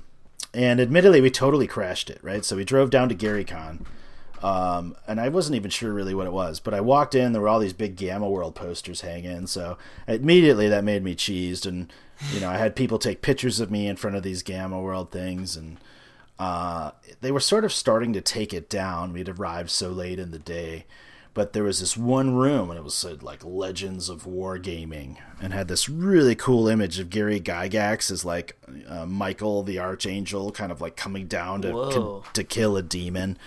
and 0.56 0.80
admittedly 0.80 1.22
we 1.22 1.30
totally 1.30 1.68
crashed 1.68 2.10
it. 2.10 2.19
Right. 2.22 2.44
So 2.46 2.56
we 2.56 2.63
drove 2.63 2.90
down 2.90 3.10
to 3.10 3.16
GaryCon. 3.16 3.86
Um, 4.44 4.96
and 5.07 5.19
I 5.19 5.30
wasn't 5.30 5.56
even 5.56 5.72
sure 5.72 5.92
really 5.92 6.13
what 6.13 6.28
it 6.28 6.34
was, 6.34 6.60
but 6.60 6.74
I 6.74 6.81
walked 6.81 7.16
in. 7.16 7.31
There 7.31 7.42
were 7.42 7.48
all 7.48 7.60
these 7.60 7.74
big 7.74 7.96
Gamma 7.96 8.30
World 8.30 8.54
posters 8.54 9.02
hanging, 9.02 9.48
so 9.48 9.78
immediately 10.07 10.69
that 10.69 10.84
made 10.84 11.04
me 11.04 11.16
cheesed. 11.16 11.66
And 11.66 11.92
you 12.31 12.42
know, 12.42 12.50
I 12.50 12.57
had 12.57 12.75
people 12.75 13.00
take 13.00 13.22
pictures 13.22 13.60
of 13.60 13.72
me 13.72 13.88
in 13.88 13.96
front 13.96 14.16
of 14.16 14.24
these 14.24 14.44
Gamma 14.44 14.80
World 14.80 15.10
things, 15.10 15.56
and 15.56 15.78
uh, 16.38 16.92
they 17.22 17.31
were 17.31 17.40
sort 17.40 17.66
of 17.66 17.74
starting 17.74 18.13
to 18.13 18.22
take 18.22 18.54
it 18.54 18.69
down. 18.69 19.13
We'd 19.13 19.30
arrived 19.30 19.72
so 19.72 19.90
late 19.90 20.19
in 20.19 20.31
the 20.31 20.40
day, 20.40 20.86
but 21.36 21.52
there 21.52 21.66
was 21.66 21.82
this 21.82 21.98
one 21.98 22.34
room, 22.34 22.70
and 22.70 22.80
it 22.80 22.84
was 22.84 23.04
uh, 23.04 23.18
like 23.22 23.44
Legends 23.44 24.08
of 24.08 24.24
Wargaming, 24.24 25.18
and 25.42 25.52
had 25.52 25.68
this 25.68 25.90
really 25.90 26.34
cool 26.34 26.70
image 26.70 26.98
of 26.98 27.10
Gary 27.10 27.42
Gygax 27.42 28.10
as 28.10 28.24
like 28.24 28.58
uh, 28.88 29.06
Michael 29.06 29.62
the 29.62 29.78
Archangel, 29.78 30.52
kind 30.54 30.72
of 30.72 30.80
like 30.80 30.96
coming 30.96 31.28
down 31.28 31.62
to 31.64 32.24
to 32.34 32.44
kill 32.44 32.78
a 32.78 32.82
demon. 32.82 33.38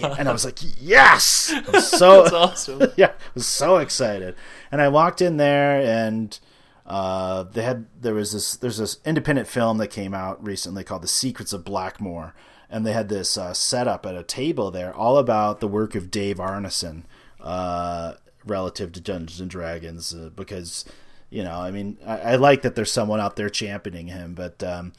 And 0.00 0.28
I 0.28 0.32
was 0.32 0.44
like, 0.44 0.60
yes! 0.80 1.52
Was 1.72 1.90
so 1.90 2.24
awesome. 2.34 2.80
yeah, 2.96 3.08
I 3.08 3.30
was 3.34 3.46
so 3.46 3.78
excited, 3.78 4.36
and 4.70 4.80
I 4.80 4.88
walked 4.88 5.20
in 5.20 5.36
there 5.36 5.82
and 5.82 6.38
uh, 6.86 7.42
they 7.42 7.62
had 7.62 7.86
there 8.00 8.14
was 8.14 8.32
this 8.32 8.54
there's 8.54 8.78
this 8.78 8.98
independent 9.04 9.48
film 9.48 9.78
that 9.78 9.88
came 9.88 10.14
out 10.14 10.44
recently 10.44 10.84
called 10.84 11.02
The 11.02 11.08
Secrets 11.08 11.52
of 11.52 11.64
Blackmoor, 11.64 12.32
and 12.70 12.86
they 12.86 12.92
had 12.92 13.08
this 13.08 13.36
uh, 13.36 13.52
setup 13.52 14.06
at 14.06 14.14
a 14.14 14.22
table 14.22 14.70
there 14.70 14.94
all 14.94 15.18
about 15.18 15.60
the 15.60 15.68
work 15.68 15.94
of 15.94 16.10
Dave 16.10 16.36
Arneson 16.36 17.02
uh, 17.40 18.14
relative 18.44 18.92
to 18.92 19.00
Dungeons 19.00 19.40
and 19.40 19.50
Dragons 19.50 20.14
uh, 20.14 20.30
because 20.34 20.84
you 21.28 21.42
know 21.42 21.60
I 21.60 21.70
mean 21.70 21.98
I, 22.06 22.18
I, 22.18 22.36
like 22.36 22.62
that 22.62 22.74
there's 22.76 22.92
someone 22.92 23.20
out 23.20 23.36
there 23.36 23.50
championing 23.50 24.08
him, 24.08 24.34
but 24.34 24.62
um, 24.62 24.92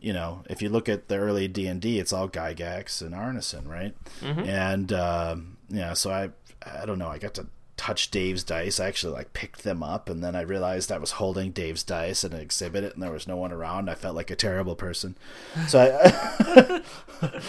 you 0.00 0.12
know 0.12 0.42
if 0.48 0.62
you 0.62 0.68
look 0.68 0.88
at 0.88 1.08
the 1.08 1.18
early 1.18 1.48
D 1.48 1.66
and 1.66 1.80
D, 1.80 1.98
it's 1.98 2.12
all 2.12 2.28
Gygax 2.28 3.02
and 3.02 3.14
Arneson, 3.14 3.68
right? 3.68 3.94
Mm-hmm. 4.20 4.48
And 4.48 4.92
um, 4.92 5.56
yeah, 5.68 5.92
so 5.92 6.10
I 6.10 6.30
I 6.64 6.86
don't 6.86 6.98
know 6.98 7.08
I 7.08 7.18
got 7.18 7.34
to 7.34 7.46
touch 7.82 8.12
Dave's 8.12 8.44
dice. 8.44 8.78
I 8.78 8.86
actually 8.86 9.12
like 9.12 9.32
picked 9.32 9.64
them 9.64 9.82
up, 9.82 10.08
and 10.08 10.22
then 10.22 10.36
I 10.36 10.42
realized 10.42 10.92
I 10.92 10.98
was 10.98 11.12
holding 11.12 11.50
Dave's 11.50 11.82
dice 11.82 12.22
in 12.22 12.32
an 12.32 12.38
exhibit, 12.38 12.94
and 12.94 13.02
there 13.02 13.10
was 13.10 13.26
no 13.26 13.36
one 13.36 13.50
around. 13.50 13.90
I 13.90 13.96
felt 13.96 14.14
like 14.14 14.30
a 14.30 14.36
terrible 14.36 14.76
person, 14.76 15.16
so 15.66 15.80
I 15.80 16.80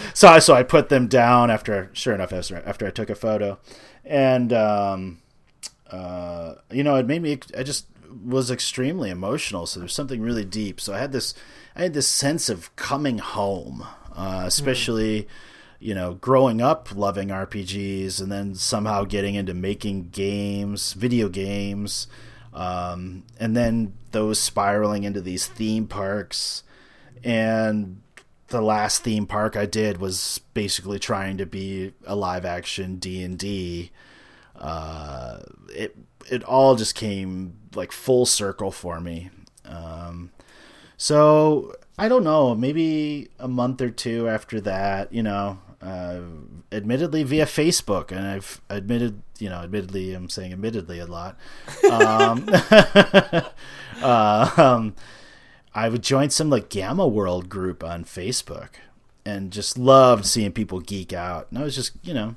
so 0.14 0.26
I 0.26 0.40
so 0.40 0.54
I 0.54 0.64
put 0.64 0.88
them 0.88 1.06
down 1.06 1.52
after 1.52 1.88
sure 1.92 2.16
enough 2.16 2.32
after 2.32 2.60
after 2.66 2.84
I 2.84 2.90
took 2.90 3.10
a 3.10 3.14
photo, 3.14 3.60
and 4.04 4.52
um, 4.52 5.22
uh, 5.88 6.54
you 6.68 6.82
know 6.82 6.96
it 6.96 7.06
made 7.06 7.22
me 7.22 7.38
I 7.56 7.62
just 7.62 7.86
was 8.24 8.50
extremely 8.50 9.10
emotional. 9.10 9.66
So 9.66 9.78
there's 9.78 9.94
something 9.94 10.20
really 10.20 10.44
deep. 10.44 10.80
So 10.80 10.94
I 10.94 10.98
had 10.98 11.12
this 11.12 11.34
I 11.76 11.82
had 11.82 11.94
this 11.94 12.08
sense 12.08 12.48
of 12.48 12.74
coming 12.74 13.18
home, 13.18 13.86
uh, 14.16 14.42
especially. 14.44 15.22
Mm 15.22 15.28
you 15.84 15.94
know, 15.94 16.14
growing 16.14 16.62
up 16.62 16.88
loving 16.94 17.28
RPGs 17.28 18.18
and 18.18 18.32
then 18.32 18.54
somehow 18.54 19.04
getting 19.04 19.34
into 19.34 19.52
making 19.52 20.08
games, 20.08 20.94
video 20.94 21.28
games, 21.28 22.06
um, 22.54 23.22
and 23.38 23.54
then 23.54 23.92
those 24.12 24.38
spiraling 24.38 25.04
into 25.04 25.20
these 25.20 25.46
theme 25.46 25.86
parks. 25.86 26.62
And 27.22 28.00
the 28.48 28.62
last 28.62 29.02
theme 29.02 29.26
park 29.26 29.58
I 29.58 29.66
did 29.66 29.98
was 29.98 30.40
basically 30.54 30.98
trying 30.98 31.36
to 31.36 31.44
be 31.44 31.92
a 32.06 32.16
live 32.16 32.46
action 32.46 32.96
D 32.96 33.22
and 33.22 33.38
D. 33.38 33.90
Uh, 34.56 35.40
it 35.68 35.98
it 36.30 36.42
all 36.44 36.76
just 36.76 36.94
came 36.94 37.58
like 37.74 37.92
full 37.92 38.24
circle 38.24 38.70
for 38.70 39.02
me. 39.02 39.28
Um, 39.66 40.30
so 40.96 41.74
I 41.98 42.08
don't 42.08 42.24
know, 42.24 42.54
maybe 42.54 43.28
a 43.38 43.48
month 43.48 43.82
or 43.82 43.90
two 43.90 44.30
after 44.30 44.62
that, 44.62 45.12
you 45.12 45.22
know, 45.22 45.58
uh, 45.84 46.20
admittedly 46.72 47.22
via 47.24 47.44
Facebook, 47.44 48.10
and 48.10 48.26
I've 48.26 48.60
admitted, 48.70 49.22
you 49.38 49.50
know, 49.50 49.56
admittedly, 49.56 50.14
I'm 50.14 50.28
saying 50.30 50.52
admittedly 50.52 50.98
a 50.98 51.06
lot. 51.06 51.36
Um, 51.90 52.48
uh, 54.02 54.50
um, 54.56 54.94
I 55.74 55.88
would 55.88 56.02
join 56.02 56.30
some 56.30 56.48
like 56.48 56.70
Gamma 56.70 57.06
World 57.06 57.48
group 57.48 57.84
on 57.84 58.04
Facebook 58.04 58.70
and 59.26 59.50
just 59.50 59.76
loved 59.76 60.24
seeing 60.24 60.52
people 60.52 60.80
geek 60.80 61.12
out. 61.12 61.48
And 61.50 61.58
I 61.58 61.62
was 61.62 61.74
just, 61.74 61.92
you 62.02 62.14
know, 62.14 62.36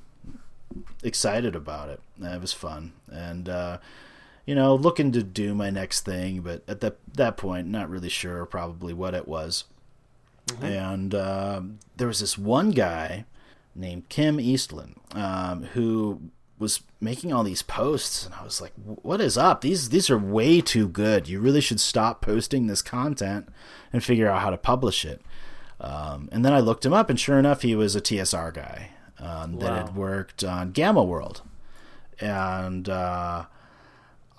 excited 1.03 1.55
about 1.55 1.89
it. 1.89 2.01
It 2.21 2.41
was 2.41 2.53
fun. 2.53 2.93
And, 3.09 3.47
uh, 3.47 3.77
you 4.45 4.55
know, 4.55 4.75
looking 4.75 5.11
to 5.13 5.23
do 5.23 5.53
my 5.53 5.69
next 5.69 6.01
thing, 6.01 6.41
but 6.41 6.63
at 6.67 6.81
that 6.81 6.97
that 7.13 7.37
point, 7.37 7.67
not 7.67 7.89
really 7.89 8.09
sure 8.09 8.45
probably 8.45 8.93
what 8.93 9.13
it 9.13 9.27
was. 9.27 9.65
Mm-hmm. 10.47 10.65
And 10.65 11.15
uh, 11.15 11.61
there 11.97 12.07
was 12.07 12.21
this 12.21 12.37
one 12.37 12.71
guy 12.71 13.25
named 13.77 14.09
Kim 14.09 14.39
Eastland 14.39 14.95
um, 15.13 15.63
who 15.73 16.31
was 16.59 16.81
making 16.99 17.31
all 17.31 17.43
these 17.43 17.61
posts, 17.61 18.25
and 18.25 18.33
I 18.33 18.43
was 18.43 18.61
like, 18.61 18.73
"What 18.75 19.21
is 19.21 19.37
up? 19.37 19.61
These 19.61 19.89
these 19.89 20.09
are 20.09 20.17
way 20.17 20.61
too 20.61 20.87
good. 20.87 21.27
You 21.27 21.39
really 21.39 21.61
should 21.61 21.79
stop 21.79 22.21
posting 22.21 22.67
this 22.67 22.81
content 22.81 23.49
and 23.93 24.03
figure 24.03 24.29
out 24.29 24.41
how 24.41 24.49
to 24.49 24.57
publish 24.57 25.05
it." 25.05 25.21
Um, 25.79 26.29
and 26.31 26.43
then 26.43 26.53
I 26.53 26.59
looked 26.59 26.85
him 26.85 26.93
up, 26.93 27.09
and 27.09 27.19
sure 27.19 27.37
enough, 27.37 27.61
he 27.61 27.75
was 27.75 27.95
a 27.95 28.01
TSR 28.01 28.53
guy 28.53 28.89
um, 29.19 29.53
wow. 29.53 29.59
that 29.59 29.73
had 29.73 29.95
worked 29.95 30.43
on 30.43 30.71
Gamma 30.71 31.03
World, 31.03 31.43
and 32.19 32.89
uh, 32.89 33.45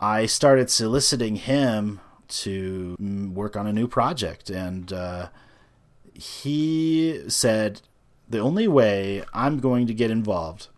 I 0.00 0.26
started 0.26 0.70
soliciting 0.70 1.36
him 1.36 2.00
to 2.28 2.96
work 3.32 3.56
on 3.56 3.66
a 3.66 3.72
new 3.72 3.86
project, 3.86 4.50
and 4.50 4.92
uh, 4.92 5.28
he 6.14 7.22
said 7.28 7.80
the 8.28 8.38
only 8.38 8.68
way 8.68 9.24
I'm 9.32 9.58
going 9.58 9.86
to 9.86 9.94
get 9.94 10.10
involved 10.10 10.68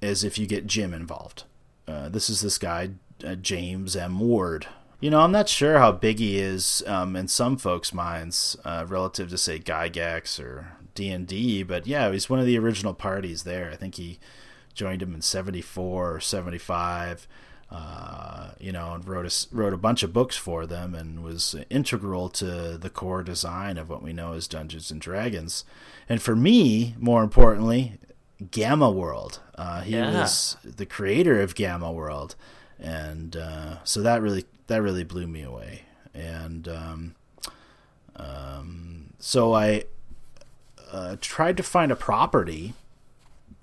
is 0.00 0.22
if 0.22 0.38
you 0.38 0.46
get 0.46 0.66
Jim 0.66 0.94
involved. 0.94 1.44
Uh, 1.86 2.08
this 2.08 2.30
is 2.30 2.40
this 2.40 2.58
guy, 2.58 2.90
uh, 3.24 3.34
James 3.34 3.96
M. 3.96 4.20
Ward. 4.20 4.66
You 5.00 5.10
know, 5.10 5.20
I'm 5.20 5.32
not 5.32 5.48
sure 5.48 5.78
how 5.78 5.92
big 5.92 6.18
he 6.18 6.38
is 6.38 6.82
um, 6.86 7.14
in 7.16 7.28
some 7.28 7.56
folks' 7.56 7.94
minds 7.94 8.56
uh, 8.64 8.84
relative 8.88 9.30
to, 9.30 9.38
say, 9.38 9.58
Gygax 9.58 10.42
or 10.42 10.72
D&D, 10.94 11.62
but 11.62 11.86
yeah, 11.86 12.10
he's 12.10 12.28
one 12.28 12.40
of 12.40 12.46
the 12.46 12.58
original 12.58 12.94
parties 12.94 13.44
there. 13.44 13.70
I 13.70 13.76
think 13.76 13.94
he 13.94 14.18
joined 14.74 15.02
him 15.02 15.14
in 15.14 15.22
74 15.22 16.14
or 16.14 16.20
75. 16.20 17.28
Uh, 17.70 18.52
you 18.58 18.72
know, 18.72 18.94
and 18.94 19.06
wrote 19.06 19.26
a, 19.26 19.54
wrote 19.54 19.74
a 19.74 19.78
bunch 19.78 20.02
of 20.02 20.10
books 20.10 20.36
for 20.36 20.64
them 20.64 20.94
and 20.94 21.22
was 21.22 21.54
integral 21.68 22.30
to 22.30 22.78
the 22.78 22.88
core 22.88 23.22
design 23.22 23.76
of 23.76 23.90
what 23.90 24.02
we 24.02 24.14
know 24.14 24.32
as 24.32 24.48
Dungeons 24.48 24.90
and 24.90 25.00
Dragons. 25.00 25.66
And 26.08 26.22
for 26.22 26.34
me, 26.34 26.94
more 26.98 27.22
importantly, 27.22 27.98
Gamma 28.50 28.90
World. 28.90 29.40
Uh, 29.54 29.82
he 29.82 29.92
yeah. 29.92 30.20
was 30.20 30.56
the 30.64 30.86
creator 30.86 31.42
of 31.42 31.54
Gamma 31.54 31.92
World, 31.92 32.36
and 32.78 33.36
uh, 33.36 33.84
so 33.84 34.00
that 34.00 34.22
really 34.22 34.44
that 34.68 34.80
really 34.80 35.04
blew 35.04 35.26
me 35.26 35.42
away. 35.42 35.82
And 36.14 36.68
um, 36.68 37.14
um, 38.16 39.12
so 39.18 39.52
I 39.54 39.84
uh, 40.90 41.16
tried 41.20 41.56
to 41.56 41.62
find 41.62 41.92
a 41.92 41.96
property 41.96 42.74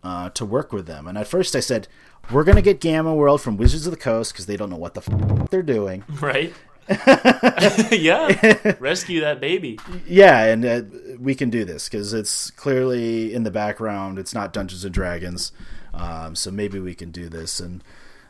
uh, 0.04 0.30
to 0.32 0.46
work 0.46 0.72
with 0.72 0.86
them. 0.86 1.08
And 1.08 1.18
at 1.18 1.28
first 1.28 1.56
I 1.56 1.60
said, 1.60 1.88
"We're 2.32 2.44
gonna 2.44 2.62
get 2.62 2.80
Gamma 2.80 3.14
World 3.14 3.42
from 3.42 3.58
Wizards 3.58 3.88
of 3.88 3.92
the 3.92 3.98
Coast 3.98 4.34
because 4.34 4.46
they 4.46 4.58
don't 4.58 4.70
know 4.70 4.78
what 4.78 4.94
the 4.94 5.02
f- 5.02 5.50
they're 5.50 5.64
doing." 5.64 6.04
Right. 6.22 6.54
yeah, 7.92 8.76
rescue 8.80 9.22
that 9.22 9.40
baby. 9.42 9.80
Yeah, 10.06 10.46
and 10.46 10.66
uh, 10.66 10.82
we 11.20 11.34
can 11.34 11.50
do 11.50 11.66
this 11.66 11.90
because 11.90 12.14
it's 12.14 12.52
clearly 12.52 13.34
in 13.34 13.44
the 13.44 13.50
background. 13.50 14.20
It's 14.20 14.36
not 14.36 14.54
Dungeons 14.54 14.86
and 14.86 14.94
Dragons, 14.94 15.52
um, 15.96 16.36
so 16.36 16.52
maybe 16.52 16.80
we 16.80 16.94
can 16.94 17.10
do 17.10 17.28
this. 17.28 17.60
And 17.60 17.84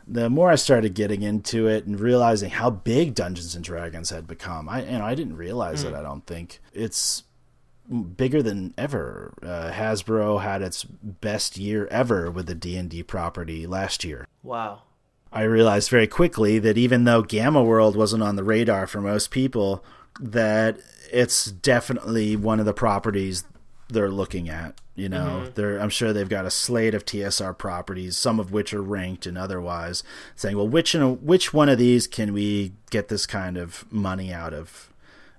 the 0.08 0.30
more 0.30 0.50
I 0.50 0.54
started 0.54 0.94
getting 0.94 1.20
into 1.20 1.66
it 1.66 1.84
and 1.84 2.00
realizing 2.00 2.48
how 2.48 2.70
big 2.70 3.14
Dungeons 3.14 3.54
and 3.54 3.62
Dragons 3.62 4.08
had 4.08 4.26
become, 4.26 4.70
I 4.70 4.84
you 4.84 4.98
know 4.98 5.04
I 5.04 5.14
didn't 5.14 5.36
realize 5.36 5.84
mm. 5.84 5.88
it. 5.88 5.94
I 5.94 6.02
don't 6.02 6.24
think 6.26 6.60
it's 6.72 7.24
bigger 8.16 8.42
than 8.42 8.74
ever. 8.76 9.32
Uh, 9.42 9.70
Hasbro 9.72 10.42
had 10.42 10.62
its 10.62 10.84
best 10.84 11.56
year 11.56 11.86
ever 11.90 12.30
with 12.30 12.46
the 12.46 12.54
D 12.54 12.76
and 12.76 12.90
D 12.90 13.02
property 13.02 13.66
last 13.66 14.04
year. 14.04 14.26
Wow. 14.42 14.82
I 15.32 15.42
realized 15.42 15.90
very 15.90 16.06
quickly 16.06 16.58
that 16.60 16.78
even 16.78 17.04
though 17.04 17.22
Gamma 17.22 17.62
World 17.62 17.96
wasn't 17.96 18.22
on 18.22 18.36
the 18.36 18.44
radar 18.44 18.86
for 18.86 19.00
most 19.00 19.30
people, 19.30 19.84
that 20.20 20.78
it's 21.12 21.46
definitely 21.46 22.36
one 22.36 22.60
of 22.60 22.66
the 22.66 22.72
properties 22.72 23.44
they're 23.88 24.10
looking 24.10 24.48
at. 24.48 24.80
You 24.94 25.10
know, 25.10 25.42
mm-hmm. 25.42 25.50
they're 25.54 25.78
I'm 25.78 25.90
sure 25.90 26.12
they've 26.14 26.28
got 26.28 26.46
a 26.46 26.50
slate 26.50 26.94
of 26.94 27.04
TSR 27.04 27.58
properties, 27.58 28.16
some 28.16 28.40
of 28.40 28.50
which 28.50 28.72
are 28.72 28.82
ranked 28.82 29.26
and 29.26 29.36
otherwise, 29.36 30.02
saying, 30.34 30.56
well, 30.56 30.66
which 30.66 30.94
which 30.94 31.52
one 31.52 31.68
of 31.68 31.76
these 31.76 32.06
can 32.06 32.32
we 32.32 32.72
get 32.90 33.08
this 33.08 33.26
kind 33.26 33.58
of 33.58 33.84
money 33.92 34.32
out 34.32 34.54
of? 34.54 34.90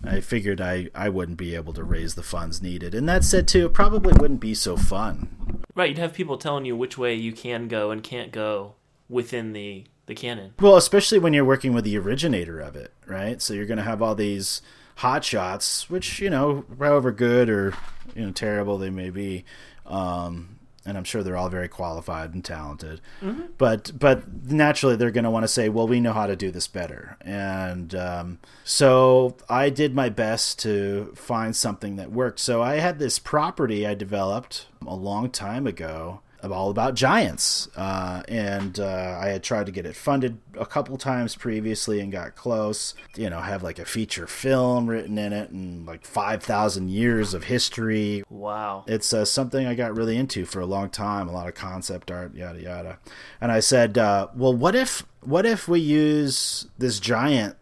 I 0.03 0.21
figured 0.21 0.61
I, 0.61 0.89
I 0.93 1.09
wouldn't 1.09 1.37
be 1.37 1.55
able 1.55 1.73
to 1.73 1.83
raise 1.83 2.15
the 2.15 2.23
funds 2.23 2.61
needed. 2.61 2.93
And 2.93 3.07
that 3.09 3.23
said, 3.23 3.47
too, 3.47 3.65
it 3.65 3.73
probably 3.73 4.13
wouldn't 4.13 4.39
be 4.39 4.53
so 4.53 4.77
fun. 4.77 5.63
Right, 5.75 5.89
you'd 5.89 5.97
have 5.97 6.13
people 6.13 6.37
telling 6.37 6.65
you 6.65 6.75
which 6.75 6.97
way 6.97 7.13
you 7.13 7.31
can 7.31 7.67
go 7.67 7.91
and 7.91 8.03
can't 8.03 8.31
go 8.31 8.75
within 9.09 9.53
the 9.53 9.85
the 10.07 10.15
canon. 10.15 10.53
Well, 10.59 10.77
especially 10.77 11.19
when 11.19 11.33
you're 11.33 11.45
working 11.45 11.73
with 11.73 11.83
the 11.83 11.97
originator 11.97 12.59
of 12.59 12.75
it, 12.75 12.93
right? 13.05 13.41
So 13.41 13.53
you're 13.53 13.65
going 13.65 13.77
to 13.77 13.83
have 13.83 14.01
all 14.01 14.15
these 14.15 14.61
hot 14.95 15.23
shots, 15.23 15.89
which 15.89 16.19
you 16.19 16.29
know, 16.29 16.65
however 16.79 17.11
good 17.11 17.49
or 17.49 17.73
you 18.15 18.25
know 18.25 18.31
terrible 18.31 18.77
they 18.77 18.89
may 18.89 19.09
be, 19.09 19.45
um, 19.85 20.56
and 20.87 20.97
I'm 20.97 21.03
sure 21.03 21.21
they're 21.21 21.37
all 21.37 21.49
very 21.49 21.67
qualified 21.67 22.33
and 22.33 22.43
talented. 22.43 23.01
Mm-hmm. 23.21 23.47
But 23.57 23.91
but 23.99 24.49
naturally, 24.49 24.95
they're 24.95 25.11
going 25.11 25.25
to 25.25 25.29
want 25.29 25.43
to 25.43 25.49
say, 25.49 25.69
"Well, 25.69 25.87
we 25.87 25.99
know 25.99 26.13
how 26.13 26.25
to 26.25 26.35
do 26.35 26.49
this 26.49 26.67
better." 26.67 27.17
And 27.21 27.93
um, 27.93 28.39
so 28.63 29.35
I 29.49 29.69
did 29.69 29.93
my 29.93 30.09
best 30.09 30.59
to 30.59 31.11
find 31.15 31.55
something 31.55 31.97
that 31.97 32.11
worked. 32.11 32.39
So 32.39 32.61
I 32.61 32.75
had 32.75 32.99
this 32.99 33.19
property 33.19 33.85
I 33.85 33.93
developed 33.93 34.67
a 34.85 34.95
long 34.95 35.29
time 35.29 35.67
ago 35.67 36.21
all 36.51 36.69
about 36.69 36.95
giants. 36.95 37.67
Uh, 37.75 38.21
and 38.27 38.79
uh, 38.79 39.17
I 39.21 39.29
had 39.29 39.43
tried 39.43 39.65
to 39.65 39.71
get 39.71 39.85
it 39.85 39.95
funded 39.95 40.39
a 40.57 40.65
couple 40.65 40.97
times 40.97 41.35
previously 41.35 41.99
and 41.99 42.11
got 42.11 42.35
close. 42.35 42.93
You 43.15 43.29
know, 43.29 43.39
have 43.39 43.63
like 43.63 43.79
a 43.79 43.85
feature 43.85 44.27
film 44.27 44.87
written 44.87 45.17
in 45.17 45.33
it 45.33 45.49
and 45.49 45.85
like 45.85 46.05
5,000 46.05 46.89
years 46.89 47.33
of 47.33 47.45
history. 47.45 48.23
Wow. 48.29 48.83
It's 48.87 49.13
uh, 49.13 49.25
something 49.25 49.65
I 49.65 49.75
got 49.75 49.95
really 49.95 50.17
into 50.17 50.45
for 50.45 50.59
a 50.59 50.65
long 50.65 50.89
time, 50.89 51.27
a 51.27 51.31
lot 51.31 51.47
of 51.47 51.55
concept 51.55 52.11
art, 52.11 52.35
yada, 52.35 52.61
yada. 52.61 52.99
And 53.41 53.51
I 53.51 53.59
said, 53.59 53.97
uh, 53.97 54.27
well, 54.35 54.53
what 54.53 54.75
if, 54.75 55.05
what 55.21 55.45
if 55.45 55.67
we 55.67 55.79
use 55.79 56.67
this 56.77 56.99
giant 56.99 57.57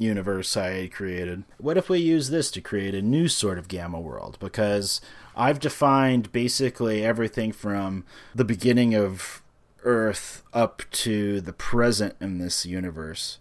universe 0.00 0.56
I 0.56 0.68
had 0.70 0.92
created? 0.92 1.44
What 1.58 1.76
if 1.76 1.88
we 1.88 1.98
use 1.98 2.30
this 2.30 2.50
to 2.52 2.60
create 2.60 2.94
a 2.94 3.02
new 3.02 3.28
sort 3.28 3.58
of 3.58 3.68
gamma 3.68 4.00
world? 4.00 4.38
Because 4.40 5.00
I've 5.36 5.60
defined 5.60 6.32
basically 6.32 7.04
everything 7.04 7.52
from 7.52 8.04
the 8.34 8.44
beginning 8.44 8.94
of 8.94 9.42
Earth 9.82 10.42
up 10.52 10.82
to 10.90 11.40
the 11.40 11.52
present 11.52 12.14
in 12.20 12.38
this 12.38 12.66
universe. 12.66 13.38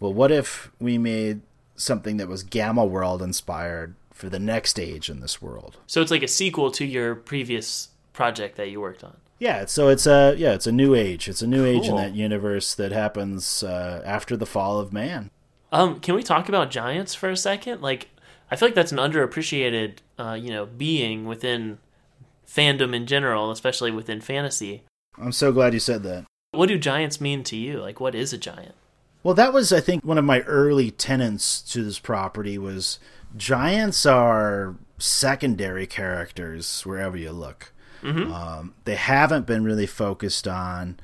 Well, 0.00 0.12
what 0.12 0.30
if 0.30 0.70
we 0.78 0.98
made 0.98 1.40
something 1.76 2.16
that 2.18 2.28
was 2.28 2.42
Gamma 2.42 2.84
World 2.84 3.22
inspired 3.22 3.94
for 4.12 4.28
the 4.28 4.38
next 4.38 4.78
age 4.78 5.08
in 5.08 5.20
this 5.20 5.40
world? 5.40 5.78
So 5.86 6.02
it's 6.02 6.10
like 6.10 6.22
a 6.22 6.28
sequel 6.28 6.70
to 6.72 6.84
your 6.84 7.14
previous 7.14 7.88
project 8.12 8.56
that 8.56 8.68
you 8.70 8.80
worked 8.80 9.04
on. 9.04 9.16
Yeah, 9.38 9.66
so 9.66 9.88
it's 9.88 10.06
a 10.06 10.34
yeah, 10.36 10.52
it's 10.52 10.66
a 10.66 10.72
new 10.72 10.94
age. 10.94 11.28
It's 11.28 11.42
a 11.42 11.46
new 11.46 11.64
cool. 11.64 11.80
age 11.80 11.88
in 11.88 11.96
that 11.96 12.14
universe 12.14 12.74
that 12.74 12.90
happens 12.90 13.62
uh, 13.62 14.02
after 14.04 14.36
the 14.36 14.46
fall 14.46 14.80
of 14.80 14.92
man. 14.92 15.30
Um, 15.70 16.00
can 16.00 16.14
we 16.14 16.22
talk 16.22 16.48
about 16.48 16.70
giants 16.70 17.14
for 17.14 17.28
a 17.28 17.36
second? 17.36 17.82
Like, 17.82 18.08
I 18.50 18.56
feel 18.56 18.68
like 18.68 18.74
that's 18.74 18.92
an 18.92 18.98
underappreciated, 18.98 19.98
uh, 20.18 20.32
you 20.40 20.50
know, 20.50 20.66
being 20.66 21.26
within 21.26 21.78
fandom 22.46 22.94
in 22.94 23.06
general, 23.06 23.50
especially 23.50 23.90
within 23.90 24.20
fantasy. 24.20 24.82
I'm 25.18 25.32
so 25.32 25.52
glad 25.52 25.74
you 25.74 25.80
said 25.80 26.02
that. 26.04 26.24
What 26.52 26.68
do 26.68 26.78
giants 26.78 27.20
mean 27.20 27.42
to 27.44 27.56
you? 27.56 27.80
Like, 27.80 28.00
what 28.00 28.14
is 28.14 28.32
a 28.32 28.38
giant? 28.38 28.74
Well, 29.22 29.34
that 29.34 29.52
was, 29.52 29.72
I 29.72 29.80
think, 29.80 30.04
one 30.04 30.16
of 30.16 30.24
my 30.24 30.40
early 30.40 30.90
tenants 30.90 31.60
to 31.72 31.84
this 31.84 31.98
property 31.98 32.56
was 32.56 32.98
giants 33.36 34.06
are 34.06 34.76
secondary 34.96 35.86
characters 35.86 36.82
wherever 36.86 37.16
you 37.16 37.32
look. 37.32 37.72
Mm-hmm. 38.02 38.32
Um, 38.32 38.74
they 38.84 38.94
haven't 38.94 39.46
been 39.46 39.64
really 39.64 39.86
focused 39.86 40.48
on, 40.48 40.98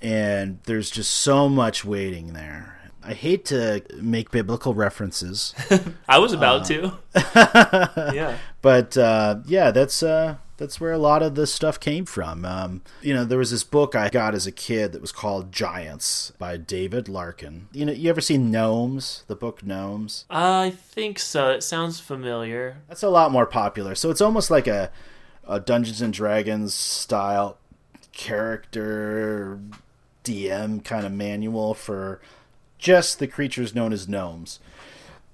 and 0.00 0.60
there's 0.64 0.90
just 0.90 1.10
so 1.10 1.48
much 1.48 1.84
waiting 1.84 2.34
there. 2.34 2.83
I 3.04 3.12
hate 3.12 3.44
to 3.46 3.82
make 4.00 4.30
biblical 4.30 4.74
references. 4.74 5.54
I 6.08 6.18
was 6.18 6.32
about 6.32 6.62
uh, 6.62 6.64
to. 6.64 8.14
yeah. 8.14 8.38
But 8.62 8.96
uh, 8.96 9.40
yeah, 9.46 9.70
that's 9.70 10.02
uh, 10.02 10.36
that's 10.56 10.80
where 10.80 10.92
a 10.92 10.98
lot 10.98 11.22
of 11.22 11.34
this 11.34 11.52
stuff 11.52 11.78
came 11.78 12.06
from. 12.06 12.44
Um, 12.44 12.82
you 13.02 13.12
know, 13.12 13.24
there 13.24 13.38
was 13.38 13.50
this 13.50 13.64
book 13.64 13.94
I 13.94 14.08
got 14.08 14.34
as 14.34 14.46
a 14.46 14.52
kid 14.52 14.92
that 14.92 15.00
was 15.00 15.12
called 15.12 15.52
Giants 15.52 16.32
by 16.38 16.56
David 16.56 17.08
Larkin. 17.08 17.68
You 17.72 17.86
know, 17.86 17.92
you 17.92 18.08
ever 18.08 18.20
seen 18.20 18.50
Gnomes? 18.50 19.24
The 19.26 19.36
book 19.36 19.64
Gnomes? 19.64 20.24
I 20.30 20.70
think 20.70 21.18
so. 21.18 21.50
It 21.50 21.62
sounds 21.62 22.00
familiar. 22.00 22.78
That's 22.88 23.02
a 23.02 23.10
lot 23.10 23.32
more 23.32 23.46
popular. 23.46 23.94
So 23.94 24.10
it's 24.10 24.20
almost 24.20 24.50
like 24.50 24.66
a, 24.66 24.90
a 25.46 25.60
Dungeons 25.60 26.00
and 26.00 26.12
Dragons 26.12 26.72
style 26.72 27.58
character 28.12 29.58
DM 30.22 30.82
kind 30.84 31.04
of 31.04 31.12
manual 31.12 31.74
for 31.74 32.20
just 32.84 33.18
the 33.18 33.26
creatures 33.26 33.74
known 33.74 33.94
as 33.94 34.06
gnomes. 34.06 34.60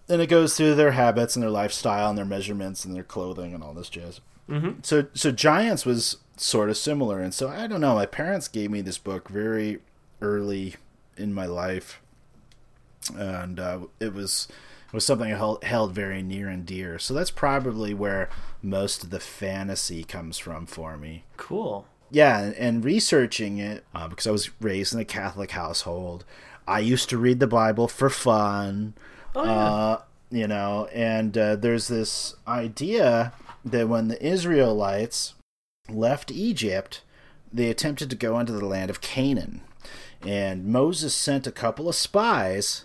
and 0.08 0.20
it 0.22 0.28
goes 0.28 0.56
through 0.56 0.74
their 0.76 0.92
habits 0.92 1.34
and 1.36 1.42
their 1.42 1.50
lifestyle 1.50 2.08
and 2.08 2.16
their 2.16 2.24
measurements 2.24 2.84
and 2.84 2.94
their 2.94 3.04
clothing 3.04 3.52
and 3.52 3.62
all 3.62 3.74
this 3.74 3.88
jazz. 3.90 4.20
Mm-hmm. 4.48 4.80
So 4.82 5.06
so 5.14 5.30
Giants 5.32 5.84
was 5.84 6.16
sort 6.36 6.70
of 6.70 6.76
similar, 6.76 7.20
and 7.20 7.34
so 7.34 7.48
I 7.48 7.66
don't 7.66 7.80
know. 7.80 7.94
My 7.94 8.06
parents 8.06 8.48
gave 8.48 8.70
me 8.70 8.80
this 8.82 8.98
book 8.98 9.28
very 9.28 9.78
early 10.20 10.76
in 11.16 11.32
my 11.34 11.46
life, 11.46 12.00
and 13.16 13.58
uh, 13.60 13.80
it 14.00 14.12
was 14.14 14.48
it 14.88 14.92
was 14.92 15.04
something 15.04 15.32
I 15.32 15.36
held, 15.36 15.62
held 15.64 15.92
very 15.92 16.22
near 16.22 16.48
and 16.48 16.64
dear. 16.66 16.98
So 16.98 17.14
that's 17.14 17.30
probably 17.30 17.94
where 17.94 18.28
most 18.62 19.04
of 19.04 19.10
the 19.10 19.20
fantasy 19.20 20.02
comes 20.02 20.38
from 20.38 20.66
for 20.66 20.96
me. 20.96 21.24
Cool. 21.36 21.86
Yeah, 22.10 22.40
and, 22.40 22.54
and 22.56 22.84
researching 22.84 23.58
it 23.58 23.84
uh, 23.94 24.08
because 24.08 24.26
I 24.26 24.32
was 24.32 24.50
raised 24.60 24.92
in 24.92 24.98
a 24.98 25.04
Catholic 25.04 25.52
household. 25.52 26.24
I 26.70 26.78
used 26.78 27.10
to 27.10 27.18
read 27.18 27.40
the 27.40 27.46
Bible 27.48 27.88
for 27.88 28.08
fun. 28.08 28.94
Oh, 29.34 29.44
yeah. 29.44 29.50
Uh, 29.50 30.02
you 30.30 30.46
know, 30.46 30.88
and 30.94 31.36
uh, 31.36 31.56
there's 31.56 31.88
this 31.88 32.36
idea 32.46 33.32
that 33.64 33.88
when 33.88 34.06
the 34.06 34.24
Israelites 34.24 35.34
left 35.88 36.30
Egypt, 36.30 37.02
they 37.52 37.68
attempted 37.68 38.08
to 38.10 38.16
go 38.16 38.38
into 38.38 38.52
the 38.52 38.64
land 38.64 38.88
of 38.90 39.00
Canaan. 39.00 39.62
And 40.22 40.66
Moses 40.66 41.12
sent 41.14 41.48
a 41.48 41.52
couple 41.52 41.88
of 41.88 41.96
spies 41.96 42.84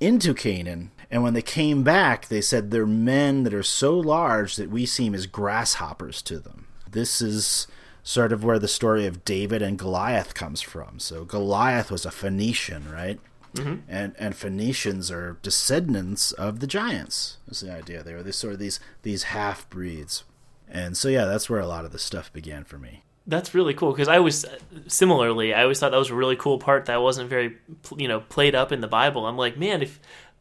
into 0.00 0.32
Canaan. 0.32 0.90
And 1.10 1.22
when 1.22 1.34
they 1.34 1.42
came 1.42 1.82
back, 1.82 2.28
they 2.28 2.40
said 2.40 2.70
they're 2.70 2.86
men 2.86 3.42
that 3.42 3.52
are 3.52 3.62
so 3.62 3.98
large 3.98 4.56
that 4.56 4.70
we 4.70 4.86
seem 4.86 5.14
as 5.14 5.26
grasshoppers 5.26 6.22
to 6.22 6.38
them. 6.38 6.68
This 6.90 7.20
is 7.20 7.66
sort 8.02 8.32
of 8.32 8.44
where 8.44 8.58
the 8.58 8.68
story 8.68 9.06
of 9.06 9.24
David 9.24 9.62
and 9.62 9.78
Goliath 9.78 10.34
comes 10.34 10.60
from. 10.60 10.98
So 10.98 11.24
Goliath 11.24 11.90
was 11.90 12.04
a 12.04 12.10
Phoenician, 12.10 12.90
right? 12.90 13.20
Mm-hmm. 13.54 13.80
And 13.88 14.14
and 14.18 14.36
Phoenicians 14.36 15.10
are 15.10 15.38
descendants 15.42 16.32
of 16.32 16.60
the 16.60 16.66
giants. 16.66 17.38
Is 17.48 17.60
the 17.60 17.72
idea 17.72 18.02
there? 18.02 18.22
They 18.22 18.30
sort 18.30 18.54
of 18.54 18.58
these 18.58 18.78
these 19.02 19.24
half 19.24 19.68
breeds. 19.68 20.24
And 20.68 20.96
so 20.96 21.08
yeah, 21.08 21.24
that's 21.24 21.50
where 21.50 21.60
a 21.60 21.66
lot 21.66 21.84
of 21.84 21.92
the 21.92 21.98
stuff 21.98 22.32
began 22.32 22.64
for 22.64 22.78
me. 22.78 23.02
That's 23.26 23.54
really 23.54 23.74
cool 23.74 23.90
because 23.92 24.08
I 24.08 24.20
was 24.20 24.46
similarly. 24.86 25.52
I 25.52 25.62
always 25.62 25.80
thought 25.80 25.90
that 25.90 25.98
was 25.98 26.10
a 26.10 26.14
really 26.14 26.36
cool 26.36 26.58
part 26.58 26.86
that 26.86 27.02
wasn't 27.02 27.28
very, 27.28 27.56
you 27.96 28.08
know, 28.08 28.20
played 28.20 28.54
up 28.54 28.72
in 28.72 28.80
the 28.80 28.88
Bible. 28.88 29.26
I'm 29.26 29.36
like, 29.36 29.58
man, 29.58 29.82
if 29.82 30.00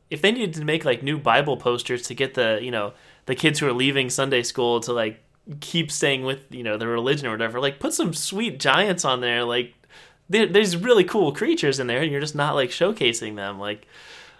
if 0.10 0.22
they 0.22 0.32
needed 0.32 0.54
to 0.56 0.66
make 0.66 0.86
like 0.86 1.04
new 1.04 1.18
Bible 1.18 1.58
posters 1.58 2.04
to 2.04 2.14
get 2.14 2.36
the 2.36 2.60
you 2.62 2.72
know 2.72 2.94
the 3.26 3.36
kids 3.36 3.60
who 3.60 3.68
are 3.68 3.74
leaving 3.74 4.10
Sunday 4.10 4.44
school 4.44 4.80
to 4.82 4.94
like 4.94 5.24
keep 5.60 5.92
staying 5.92 6.24
with 6.24 6.40
you 6.50 6.64
know 6.64 6.78
their 6.78 6.90
religion 6.90 7.28
or 7.28 7.32
whatever, 7.32 7.60
like 7.60 7.80
put 7.80 7.94
some 7.94 8.14
sweet 8.14 8.60
giants 8.60 9.06
on 9.06 9.22
there. 9.22 9.44
Like 9.44 9.74
there, 10.30 10.46
there's 10.46 10.78
really 10.78 11.04
cool 11.04 11.32
creatures 11.32 11.80
in 11.80 11.88
there, 11.88 12.02
and 12.02 12.12
you're 12.12 12.22
just 12.22 12.36
not 12.36 12.56
like 12.56 12.70
showcasing 12.70 13.36
them. 13.36 13.60
Like 13.60 13.88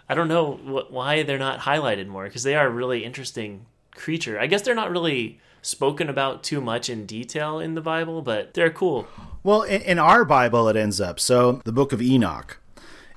I 0.08 0.14
don't 0.14 0.28
know 0.28 0.52
wh- 0.54 0.92
why 0.92 1.22
they're 1.22 1.38
not 1.38 1.60
highlighted 1.60 2.06
more 2.06 2.24
because 2.24 2.42
they 2.42 2.54
are 2.54 2.68
really 2.68 3.04
interesting 3.04 3.66
creature. 3.94 4.38
I 4.38 4.46
guess 4.46 4.62
they're 4.62 4.74
not 4.74 4.90
really 4.90 5.40
spoken 5.62 6.08
about 6.08 6.42
too 6.42 6.60
much 6.60 6.88
in 6.88 7.06
detail 7.06 7.58
in 7.58 7.74
the 7.74 7.80
Bible, 7.80 8.22
but 8.22 8.54
they're 8.54 8.70
cool. 8.70 9.06
Well, 9.42 9.62
in, 9.62 9.82
in 9.82 9.98
our 9.98 10.24
Bible, 10.24 10.68
it 10.68 10.76
ends 10.76 11.00
up 11.00 11.20
so 11.20 11.60
the 11.64 11.72
book 11.72 11.92
of 11.92 12.00
Enoch 12.00 12.58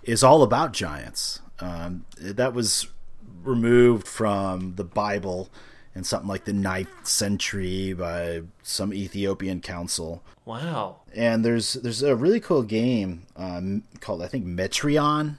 is 0.04 0.24
all 0.24 0.44
about 0.44 0.74
giants. 0.74 1.42
Um, 1.60 2.06
that 2.18 2.54
was 2.54 2.88
removed 3.44 4.08
from 4.08 4.76
the 4.76 4.84
Bible 4.84 5.50
in 5.96 6.04
something 6.04 6.28
like 6.28 6.46
the 6.46 6.54
ninth 6.54 7.08
century 7.08 7.94
by 7.94 8.42
some 8.64 8.94
Ethiopian 8.94 9.62
council. 9.62 10.24
Wow. 10.46 10.98
And 11.14 11.46
there's 11.46 11.74
there's 11.74 12.02
a 12.02 12.16
really 12.16 12.40
cool 12.40 12.64
game 12.64 13.24
um, 13.36 13.84
called 14.00 14.22
I 14.24 14.28
think 14.28 14.46
Metreon. 14.46 15.38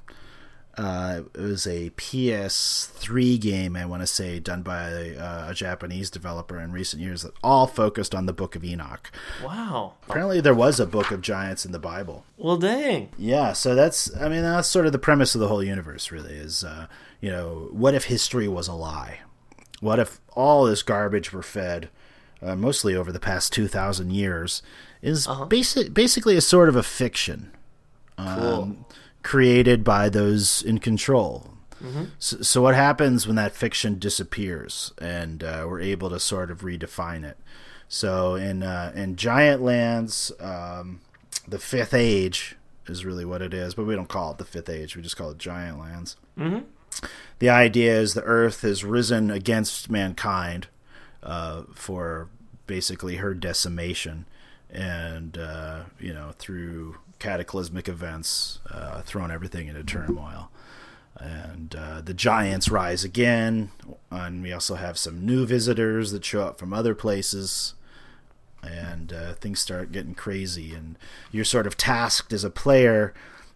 Uh, 0.77 1.23
it 1.35 1.41
was 1.41 1.69
a 1.69 1.91
PS3 1.91 3.41
game, 3.41 3.77
I 3.77 3.87
want 3.87 4.03
to 4.03 4.09
say, 4.09 4.41
done 4.41 4.63
by 4.63 5.11
uh, 5.15 5.47
a 5.51 5.55
Japanese 5.55 6.11
developer 6.11 6.59
in 6.59 6.73
recent 6.73 7.01
years 7.01 7.23
that 7.23 7.33
all 7.45 7.69
focused 7.69 8.13
on 8.13 8.27
the 8.27 8.33
Book 8.33 8.57
of 8.57 8.65
Enoch. 8.65 9.13
Wow. 9.45 9.95
Apparently, 10.09 10.41
there 10.41 10.53
was 10.53 10.81
a 10.81 10.87
Book 10.87 11.13
of 11.13 11.21
Giants 11.21 11.65
in 11.65 11.71
the 11.71 11.79
Bible. 11.79 12.25
Well, 12.37 12.57
dang. 12.57 13.11
Yeah, 13.17 13.53
so 13.53 13.77
that's 13.77 14.15
I 14.17 14.29
mean 14.29 14.43
that's 14.43 14.69
sort 14.69 14.87
of 14.87 14.93
the 14.93 14.99
premise 14.99 15.37
of 15.37 15.41
the 15.41 15.49
whole 15.49 15.63
universe. 15.63 16.11
Really, 16.11 16.35
is 16.35 16.65
uh, 16.65 16.89
you 17.21 17.31
know 17.31 17.69
what 17.71 17.95
if 17.95 18.07
history 18.07 18.49
was 18.49 18.67
a 18.67 18.75
lie? 18.75 19.21
What 19.85 19.99
if 19.99 20.19
all 20.35 20.65
this 20.65 20.83
garbage 20.83 21.33
were 21.33 21.43
fed, 21.43 21.89
uh, 22.43 22.57
mostly 22.57 22.95
over 22.97 23.13
the 23.13 23.21
past 23.21 23.53
two 23.53 23.69
thousand 23.69 24.13
years, 24.13 24.63
is 25.03 25.27
Uh-huh. 25.29 25.45
basic 25.45 25.93
basically 25.93 26.37
a 26.37 26.41
sort 26.41 26.69
of 26.71 26.77
a 26.77 26.83
fiction 26.83 27.53
um, 28.19 28.85
created 29.23 29.85
by 29.85 30.09
those 30.09 30.63
in 30.63 30.79
control. 30.79 31.51
So, 32.19 32.41
so 32.41 32.63
what 32.63 32.75
happens 32.75 33.27
when 33.27 33.37
that 33.37 33.55
fiction 33.55 33.99
disappears 33.99 34.93
and 35.03 35.45
uh, 35.45 35.67
we're 35.69 35.83
able 35.83 36.09
to 36.09 36.19
sort 36.19 36.51
of 36.51 36.63
redefine 36.63 37.25
it? 37.25 37.37
So 37.89 38.37
in 38.37 38.63
uh, 38.63 38.93
in 38.95 39.17
Giant 39.17 39.61
Lands, 39.61 40.33
um, 40.41 41.01
the 41.47 41.59
Fifth 41.59 41.93
Age 41.93 42.57
is 42.87 43.05
really 43.05 43.27
what 43.27 43.43
it 43.43 43.53
is, 43.53 43.75
but 43.75 43.85
we 43.85 43.95
don't 43.95 44.09
call 44.09 44.31
it 44.33 44.39
the 44.39 44.47
Fifth 44.47 44.71
Age. 44.71 44.97
We 44.97 45.03
just 45.03 45.19
call 45.19 45.31
it 45.33 45.39
Giant 45.39 45.79
Lands. 45.79 46.17
Mhm. 46.39 46.65
The 47.39 47.49
idea 47.49 47.99
is 47.99 48.15
the 48.15 48.23
Earth 48.23 48.63
has 48.63 48.85
risen 48.85 49.31
against 49.31 49.91
mankind 49.91 50.69
uh, 51.23 51.63
for 51.75 52.29
basically 52.67 53.17
her 53.17 53.35
decimation, 53.35 54.27
and 54.71 55.37
uh, 55.37 55.85
you 55.99 56.13
know 56.13 56.33
through 56.39 56.97
cataclysmic 57.19 57.89
events, 57.89 58.61
uh, 58.71 59.03
thrown 59.03 59.31
everything 59.31 59.69
into 59.69 59.85
turmoil. 59.85 60.51
And 61.17 61.77
uh, 61.77 62.01
the 62.01 62.15
giants 62.15 62.69
rise 62.69 63.05
again, 63.05 63.71
and 64.11 64.43
we 64.43 64.53
also 64.53 64.75
have 64.75 64.99
some 64.99 65.25
new 65.25 65.47
visitors 65.47 66.11
that 66.11 66.25
show 66.25 66.43
up 66.43 66.59
from 66.59 66.73
other 66.73 66.95
places 66.95 67.75
and 68.67 69.13
uh, 69.13 69.35
things 69.35 69.61
start 69.61 69.93
getting 69.93 70.15
crazy 70.15 70.75
and 70.75 70.97
you're 71.31 71.45
sort 71.45 71.67
of 71.67 71.77
tasked 71.77 72.33
as 72.33 72.45
a 72.45 72.51
player 72.51 73.13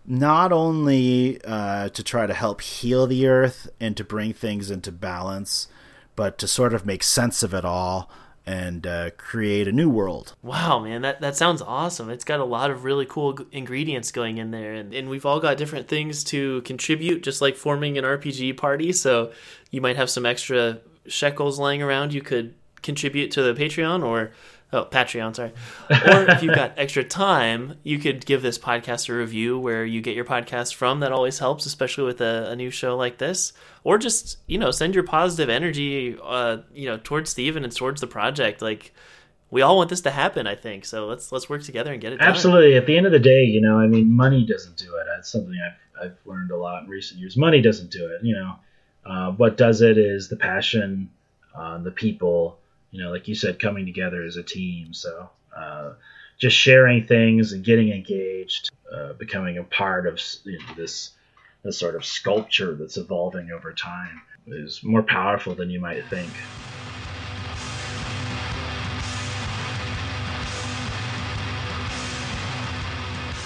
not 0.08 0.52
only 0.52 1.38
uh, 1.44 1.90
to 1.90 2.02
try 2.02 2.26
to 2.26 2.32
help 2.32 2.62
heal 2.62 3.06
the 3.06 3.26
earth 3.26 3.68
and 3.78 3.94
to 3.96 4.02
bring 4.02 4.32
things 4.32 4.70
into 4.70 4.90
balance 4.90 5.68
but 6.16 6.38
to 6.38 6.48
sort 6.48 6.72
of 6.72 6.86
make 6.86 7.02
sense 7.02 7.42
of 7.42 7.52
it 7.52 7.64
all 7.64 8.10
and 8.46 8.86
uh, 8.86 9.10
create 9.18 9.68
a 9.68 9.72
new 9.72 9.90
world 9.90 10.34
Wow, 10.42 10.78
man, 10.78 11.02
that, 11.02 11.20
that 11.20 11.36
sounds 11.36 11.60
awesome. 11.60 12.08
It's 12.08 12.24
got 12.24 12.40
a 12.40 12.44
lot 12.44 12.70
of 12.70 12.84
really 12.84 13.04
cool 13.04 13.34
g- 13.34 13.44
ingredients 13.52 14.10
going 14.10 14.38
in 14.38 14.50
there, 14.50 14.72
and, 14.72 14.94
and 14.94 15.10
we've 15.10 15.26
all 15.26 15.38
got 15.38 15.58
different 15.58 15.86
things 15.86 16.24
to 16.24 16.62
contribute, 16.62 17.22
just 17.22 17.42
like 17.42 17.56
forming 17.56 17.98
an 17.98 18.04
RPG 18.04 18.56
party. 18.56 18.92
So 18.92 19.32
you 19.70 19.82
might 19.82 19.96
have 19.96 20.08
some 20.08 20.24
extra 20.24 20.78
shekels 21.06 21.58
laying 21.58 21.82
around 21.82 22.14
you 22.14 22.22
could 22.22 22.54
contribute 22.80 23.30
to 23.32 23.42
the 23.42 23.52
Patreon 23.52 24.02
or. 24.02 24.32
Oh, 24.70 24.84
Patreon, 24.84 25.34
sorry. 25.34 25.52
Or 25.90 26.30
if 26.30 26.42
you've 26.42 26.54
got 26.54 26.74
extra 26.76 27.02
time, 27.02 27.78
you 27.84 27.98
could 27.98 28.26
give 28.26 28.42
this 28.42 28.58
podcast 28.58 29.08
a 29.08 29.14
review 29.14 29.58
where 29.58 29.82
you 29.82 30.02
get 30.02 30.14
your 30.14 30.26
podcast 30.26 30.74
from. 30.74 31.00
That 31.00 31.10
always 31.10 31.38
helps, 31.38 31.64
especially 31.64 32.04
with 32.04 32.20
a, 32.20 32.50
a 32.50 32.56
new 32.56 32.70
show 32.70 32.94
like 32.94 33.16
this. 33.16 33.54
Or 33.82 33.96
just, 33.96 34.36
you 34.46 34.58
know, 34.58 34.70
send 34.70 34.94
your 34.94 35.04
positive 35.04 35.48
energy, 35.48 36.18
uh, 36.22 36.58
you 36.74 36.84
know, 36.84 36.98
towards 37.02 37.30
Steven 37.30 37.64
and 37.64 37.74
towards 37.74 38.02
the 38.02 38.06
project. 38.06 38.60
Like, 38.60 38.92
we 39.50 39.62
all 39.62 39.78
want 39.78 39.88
this 39.88 40.02
to 40.02 40.10
happen, 40.10 40.46
I 40.46 40.54
think. 40.54 40.84
So 40.84 41.06
let's 41.06 41.32
let's 41.32 41.48
work 41.48 41.62
together 41.62 41.90
and 41.90 42.00
get 42.02 42.12
it 42.12 42.18
done. 42.18 42.28
Absolutely. 42.28 42.76
At 42.76 42.84
the 42.84 42.94
end 42.94 43.06
of 43.06 43.12
the 43.12 43.18
day, 43.18 43.44
you 43.44 43.62
know, 43.62 43.78
I 43.78 43.86
mean, 43.86 44.12
money 44.12 44.44
doesn't 44.44 44.76
do 44.76 44.96
it. 44.96 45.06
That's 45.08 45.32
something 45.32 45.58
I've, 45.64 46.08
I've 46.10 46.16
learned 46.26 46.50
a 46.50 46.58
lot 46.58 46.82
in 46.82 46.90
recent 46.90 47.20
years. 47.20 47.38
Money 47.38 47.62
doesn't 47.62 47.90
do 47.90 48.06
it. 48.08 48.22
You 48.22 48.34
know, 48.34 48.56
uh, 49.06 49.32
what 49.32 49.56
does 49.56 49.80
it 49.80 49.96
is 49.96 50.28
the 50.28 50.36
passion, 50.36 51.08
uh, 51.54 51.78
the 51.78 51.90
people. 51.90 52.57
You 52.90 53.02
know, 53.02 53.10
like 53.10 53.28
you 53.28 53.34
said, 53.34 53.58
coming 53.58 53.84
together 53.86 54.22
as 54.22 54.36
a 54.36 54.42
team. 54.42 54.94
So 54.94 55.30
uh, 55.56 55.92
just 56.38 56.56
sharing 56.56 57.06
things 57.06 57.52
and 57.52 57.64
getting 57.64 57.90
engaged, 57.90 58.70
uh, 58.92 59.12
becoming 59.14 59.58
a 59.58 59.64
part 59.64 60.06
of 60.06 60.20
you 60.44 60.58
know, 60.58 60.74
this 60.76 61.12
this 61.62 61.78
sort 61.78 61.96
of 61.96 62.04
sculpture 62.04 62.74
that's 62.74 62.96
evolving 62.96 63.50
over 63.50 63.72
time 63.72 64.22
is 64.46 64.82
more 64.82 65.02
powerful 65.02 65.54
than 65.54 65.70
you 65.70 65.80
might 65.80 66.04
think. 66.06 66.30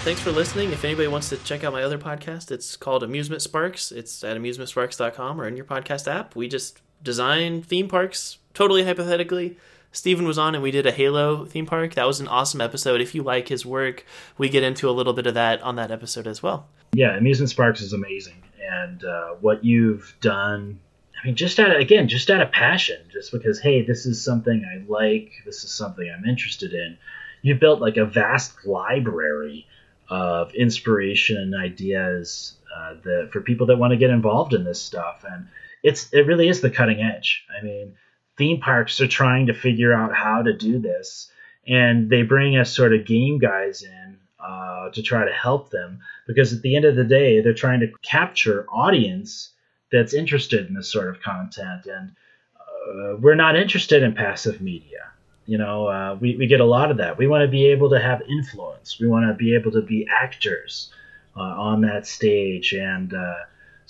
Thanks 0.03 0.21
for 0.21 0.33
listening. 0.33 0.73
If 0.73 0.85
anybody 0.85 1.07
wants 1.07 1.29
to 1.29 1.37
check 1.37 1.63
out 1.63 1.73
my 1.73 1.85
other 1.85 1.97
podcast, 1.97 2.51
it's 2.51 2.77
called 2.77 3.05
Amusement 3.05 3.41
Sparks. 3.41 3.93
It's 3.93 4.25
at 4.25 4.37
amusementsparks.com 4.37 5.41
or 5.41 5.47
in 5.47 5.57
your 5.57 5.65
podcast 5.65 6.11
app. 6.13 6.35
We 6.35 6.49
just 6.49 6.83
design 7.05 7.63
theme 7.63 7.87
parks 7.87 8.39
totally 8.55 8.85
hypothetically. 8.85 9.57
Steven 9.93 10.27
was 10.27 10.39
on 10.39 10.55
and 10.55 10.63
we 10.63 10.71
did 10.71 10.87
a 10.87 10.93
Halo 10.93 11.45
theme 11.45 11.67
park. 11.67 11.95
That 11.95 12.07
was 12.07 12.19
an 12.21 12.29
awesome 12.29 12.61
episode. 12.61 13.01
If 13.01 13.15
you 13.15 13.23
like 13.23 13.49
his 13.49 13.67
work, 13.67 14.07
we 14.39 14.49
get 14.49 14.63
into 14.63 14.89
a 14.89 14.93
little 14.93 15.13
bit 15.13 15.27
of 15.27 15.35
that 15.35 15.61
on 15.63 15.77
that 15.77 15.91
episode 15.91 16.27
as 16.27 16.43
well. 16.43 16.67
yeah, 16.95 17.17
Amusement 17.17 17.51
Sparks 17.51 17.81
is 17.81 17.93
amazing, 17.93 18.43
and 18.71 19.05
uh, 19.05 19.35
what 19.41 19.65
you've 19.65 20.15
done. 20.21 20.81
I 21.23 21.27
mean, 21.27 21.37
just 21.37 21.61
out 21.61 21.71
of, 21.71 21.81
again, 21.81 22.09
just 22.09 22.31
out 22.31 22.41
of 22.41 22.51
passion, 22.51 23.01
just 23.13 23.33
because 23.33 23.61
hey, 23.61 23.83
this 23.83 24.07
is 24.07 24.25
something 24.25 24.65
I 24.65 24.85
like, 24.91 25.31
this 25.45 25.63
is 25.63 25.71
something 25.71 26.11
I'm 26.11 26.29
interested 26.29 26.73
in. 26.73 26.99
You 27.43 27.55
built 27.55 27.81
like 27.81 27.97
a 27.97 28.05
vast 28.05 28.67
library 28.67 29.67
of 30.09 30.55
inspiration 30.55 31.37
and 31.37 31.55
ideas 31.55 32.55
uh, 32.75 32.95
that 33.05 33.29
for 33.33 33.41
people 33.41 33.67
that 33.67 33.77
want 33.77 33.93
to 33.93 33.97
get 33.97 34.11
involved 34.11 34.55
in 34.55 34.65
this 34.65 34.81
stuff, 34.81 35.25
and 35.31 35.49
it's 35.83 36.11
it 36.13 36.27
really 36.27 36.49
is 36.49 36.61
the 36.61 36.71
cutting 36.71 37.03
edge. 37.03 37.45
I 37.59 37.63
mean, 37.65 37.95
theme 38.37 38.61
parks 38.61 39.01
are 39.01 39.09
trying 39.09 39.47
to 39.47 39.55
figure 39.55 39.93
out 39.93 40.15
how 40.15 40.43
to 40.43 40.53
do 40.53 40.79
this, 40.79 41.31
and 41.67 42.11
they 42.11 42.23
bring 42.23 42.57
us 42.57 42.71
sort 42.71 42.95
of 42.95 43.05
game 43.05 43.39
guys 43.39 43.83
in 43.83 44.19
uh, 44.41 44.91
to 44.91 45.03
try 45.03 45.25
to 45.25 45.33
help 45.33 45.71
them 45.71 46.01
because 46.27 46.53
at 46.53 46.63
the 46.63 46.75
end 46.77 46.85
of 46.85 46.97
the 46.97 47.05
day, 47.05 47.41
they're 47.41 47.55
trying 47.55 47.81
to 47.81 47.93
capture 48.03 48.67
audience 48.71 49.51
that's 49.91 50.15
interested 50.15 50.67
in 50.67 50.75
this 50.75 50.91
sort 50.91 51.09
of 51.09 51.21
content, 51.21 51.87
and 51.87 52.13
uh, 52.59 53.17
we're 53.17 53.35
not 53.35 53.57
interested 53.57 54.03
in 54.03 54.15
passive 54.15 54.61
media. 54.61 55.13
You 55.47 55.59
know, 55.59 55.87
uh, 55.89 56.17
we, 56.21 56.37
we 56.37 56.47
get 56.47 56.61
a 56.61 56.65
lot 56.65 56.91
of 56.91 56.99
that. 56.99 57.19
We 57.19 57.27
want 57.27 57.43
to 57.43 57.49
be 57.49 57.67
able 57.67 57.91
to 57.91 58.01
have 58.01 58.23
influence. 58.23 59.01
We 59.01 59.09
want 59.09 59.27
to 59.27 59.35
be 59.35 59.55
able 59.55 59.73
to 59.73 59.83
be 59.83 60.07
actors 60.09 60.93
uh, 61.37 61.41
on 61.41 61.81
that 61.83 62.07
stage. 62.07 62.73
And 62.73 63.13
uh, 63.13 63.35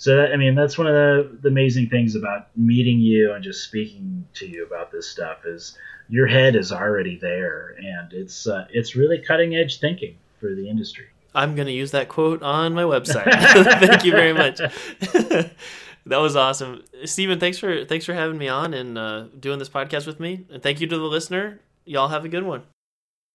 so, 0.03 0.17
that, 0.17 0.33
I 0.33 0.35
mean, 0.35 0.53
that's 0.53 0.77
one 0.77 0.85
of 0.85 0.93
the, 0.93 1.37
the 1.43 1.47
amazing 1.47 1.87
things 1.87 2.15
about 2.15 2.49
meeting 2.57 2.99
you 2.99 3.31
and 3.31 3.41
just 3.41 3.63
speaking 3.63 4.27
to 4.33 4.45
you 4.45 4.65
about 4.65 4.91
this 4.91 5.07
stuff 5.07 5.45
is 5.45 5.77
your 6.09 6.27
head 6.27 6.57
is 6.57 6.73
already 6.73 7.17
there, 7.17 7.73
and 7.77 8.11
it's 8.11 8.45
uh, 8.45 8.67
it's 8.69 8.97
really 8.97 9.17
cutting 9.17 9.55
edge 9.55 9.79
thinking 9.79 10.17
for 10.41 10.53
the 10.53 10.67
industry. 10.67 11.05
I'm 11.33 11.55
going 11.55 11.67
to 11.67 11.71
use 11.71 11.91
that 11.91 12.09
quote 12.09 12.43
on 12.43 12.73
my 12.73 12.83
website. 12.83 13.31
Thank 13.79 14.03
you 14.03 14.11
very 14.11 14.33
much. 14.33 14.57
that 16.05 16.17
was 16.17 16.35
awesome, 16.35 16.83
Stephen. 17.05 17.39
Thanks 17.39 17.57
for 17.57 17.85
thanks 17.85 18.05
for 18.05 18.13
having 18.13 18.37
me 18.37 18.49
on 18.49 18.73
and 18.73 18.97
uh, 18.97 19.27
doing 19.39 19.57
this 19.57 19.69
podcast 19.69 20.05
with 20.05 20.19
me. 20.19 20.45
And 20.51 20.61
thank 20.61 20.81
you 20.81 20.87
to 20.87 20.97
the 20.97 21.05
listener. 21.05 21.61
Y'all 21.85 22.09
have 22.09 22.25
a 22.25 22.29
good 22.29 22.43
one. 22.43 22.63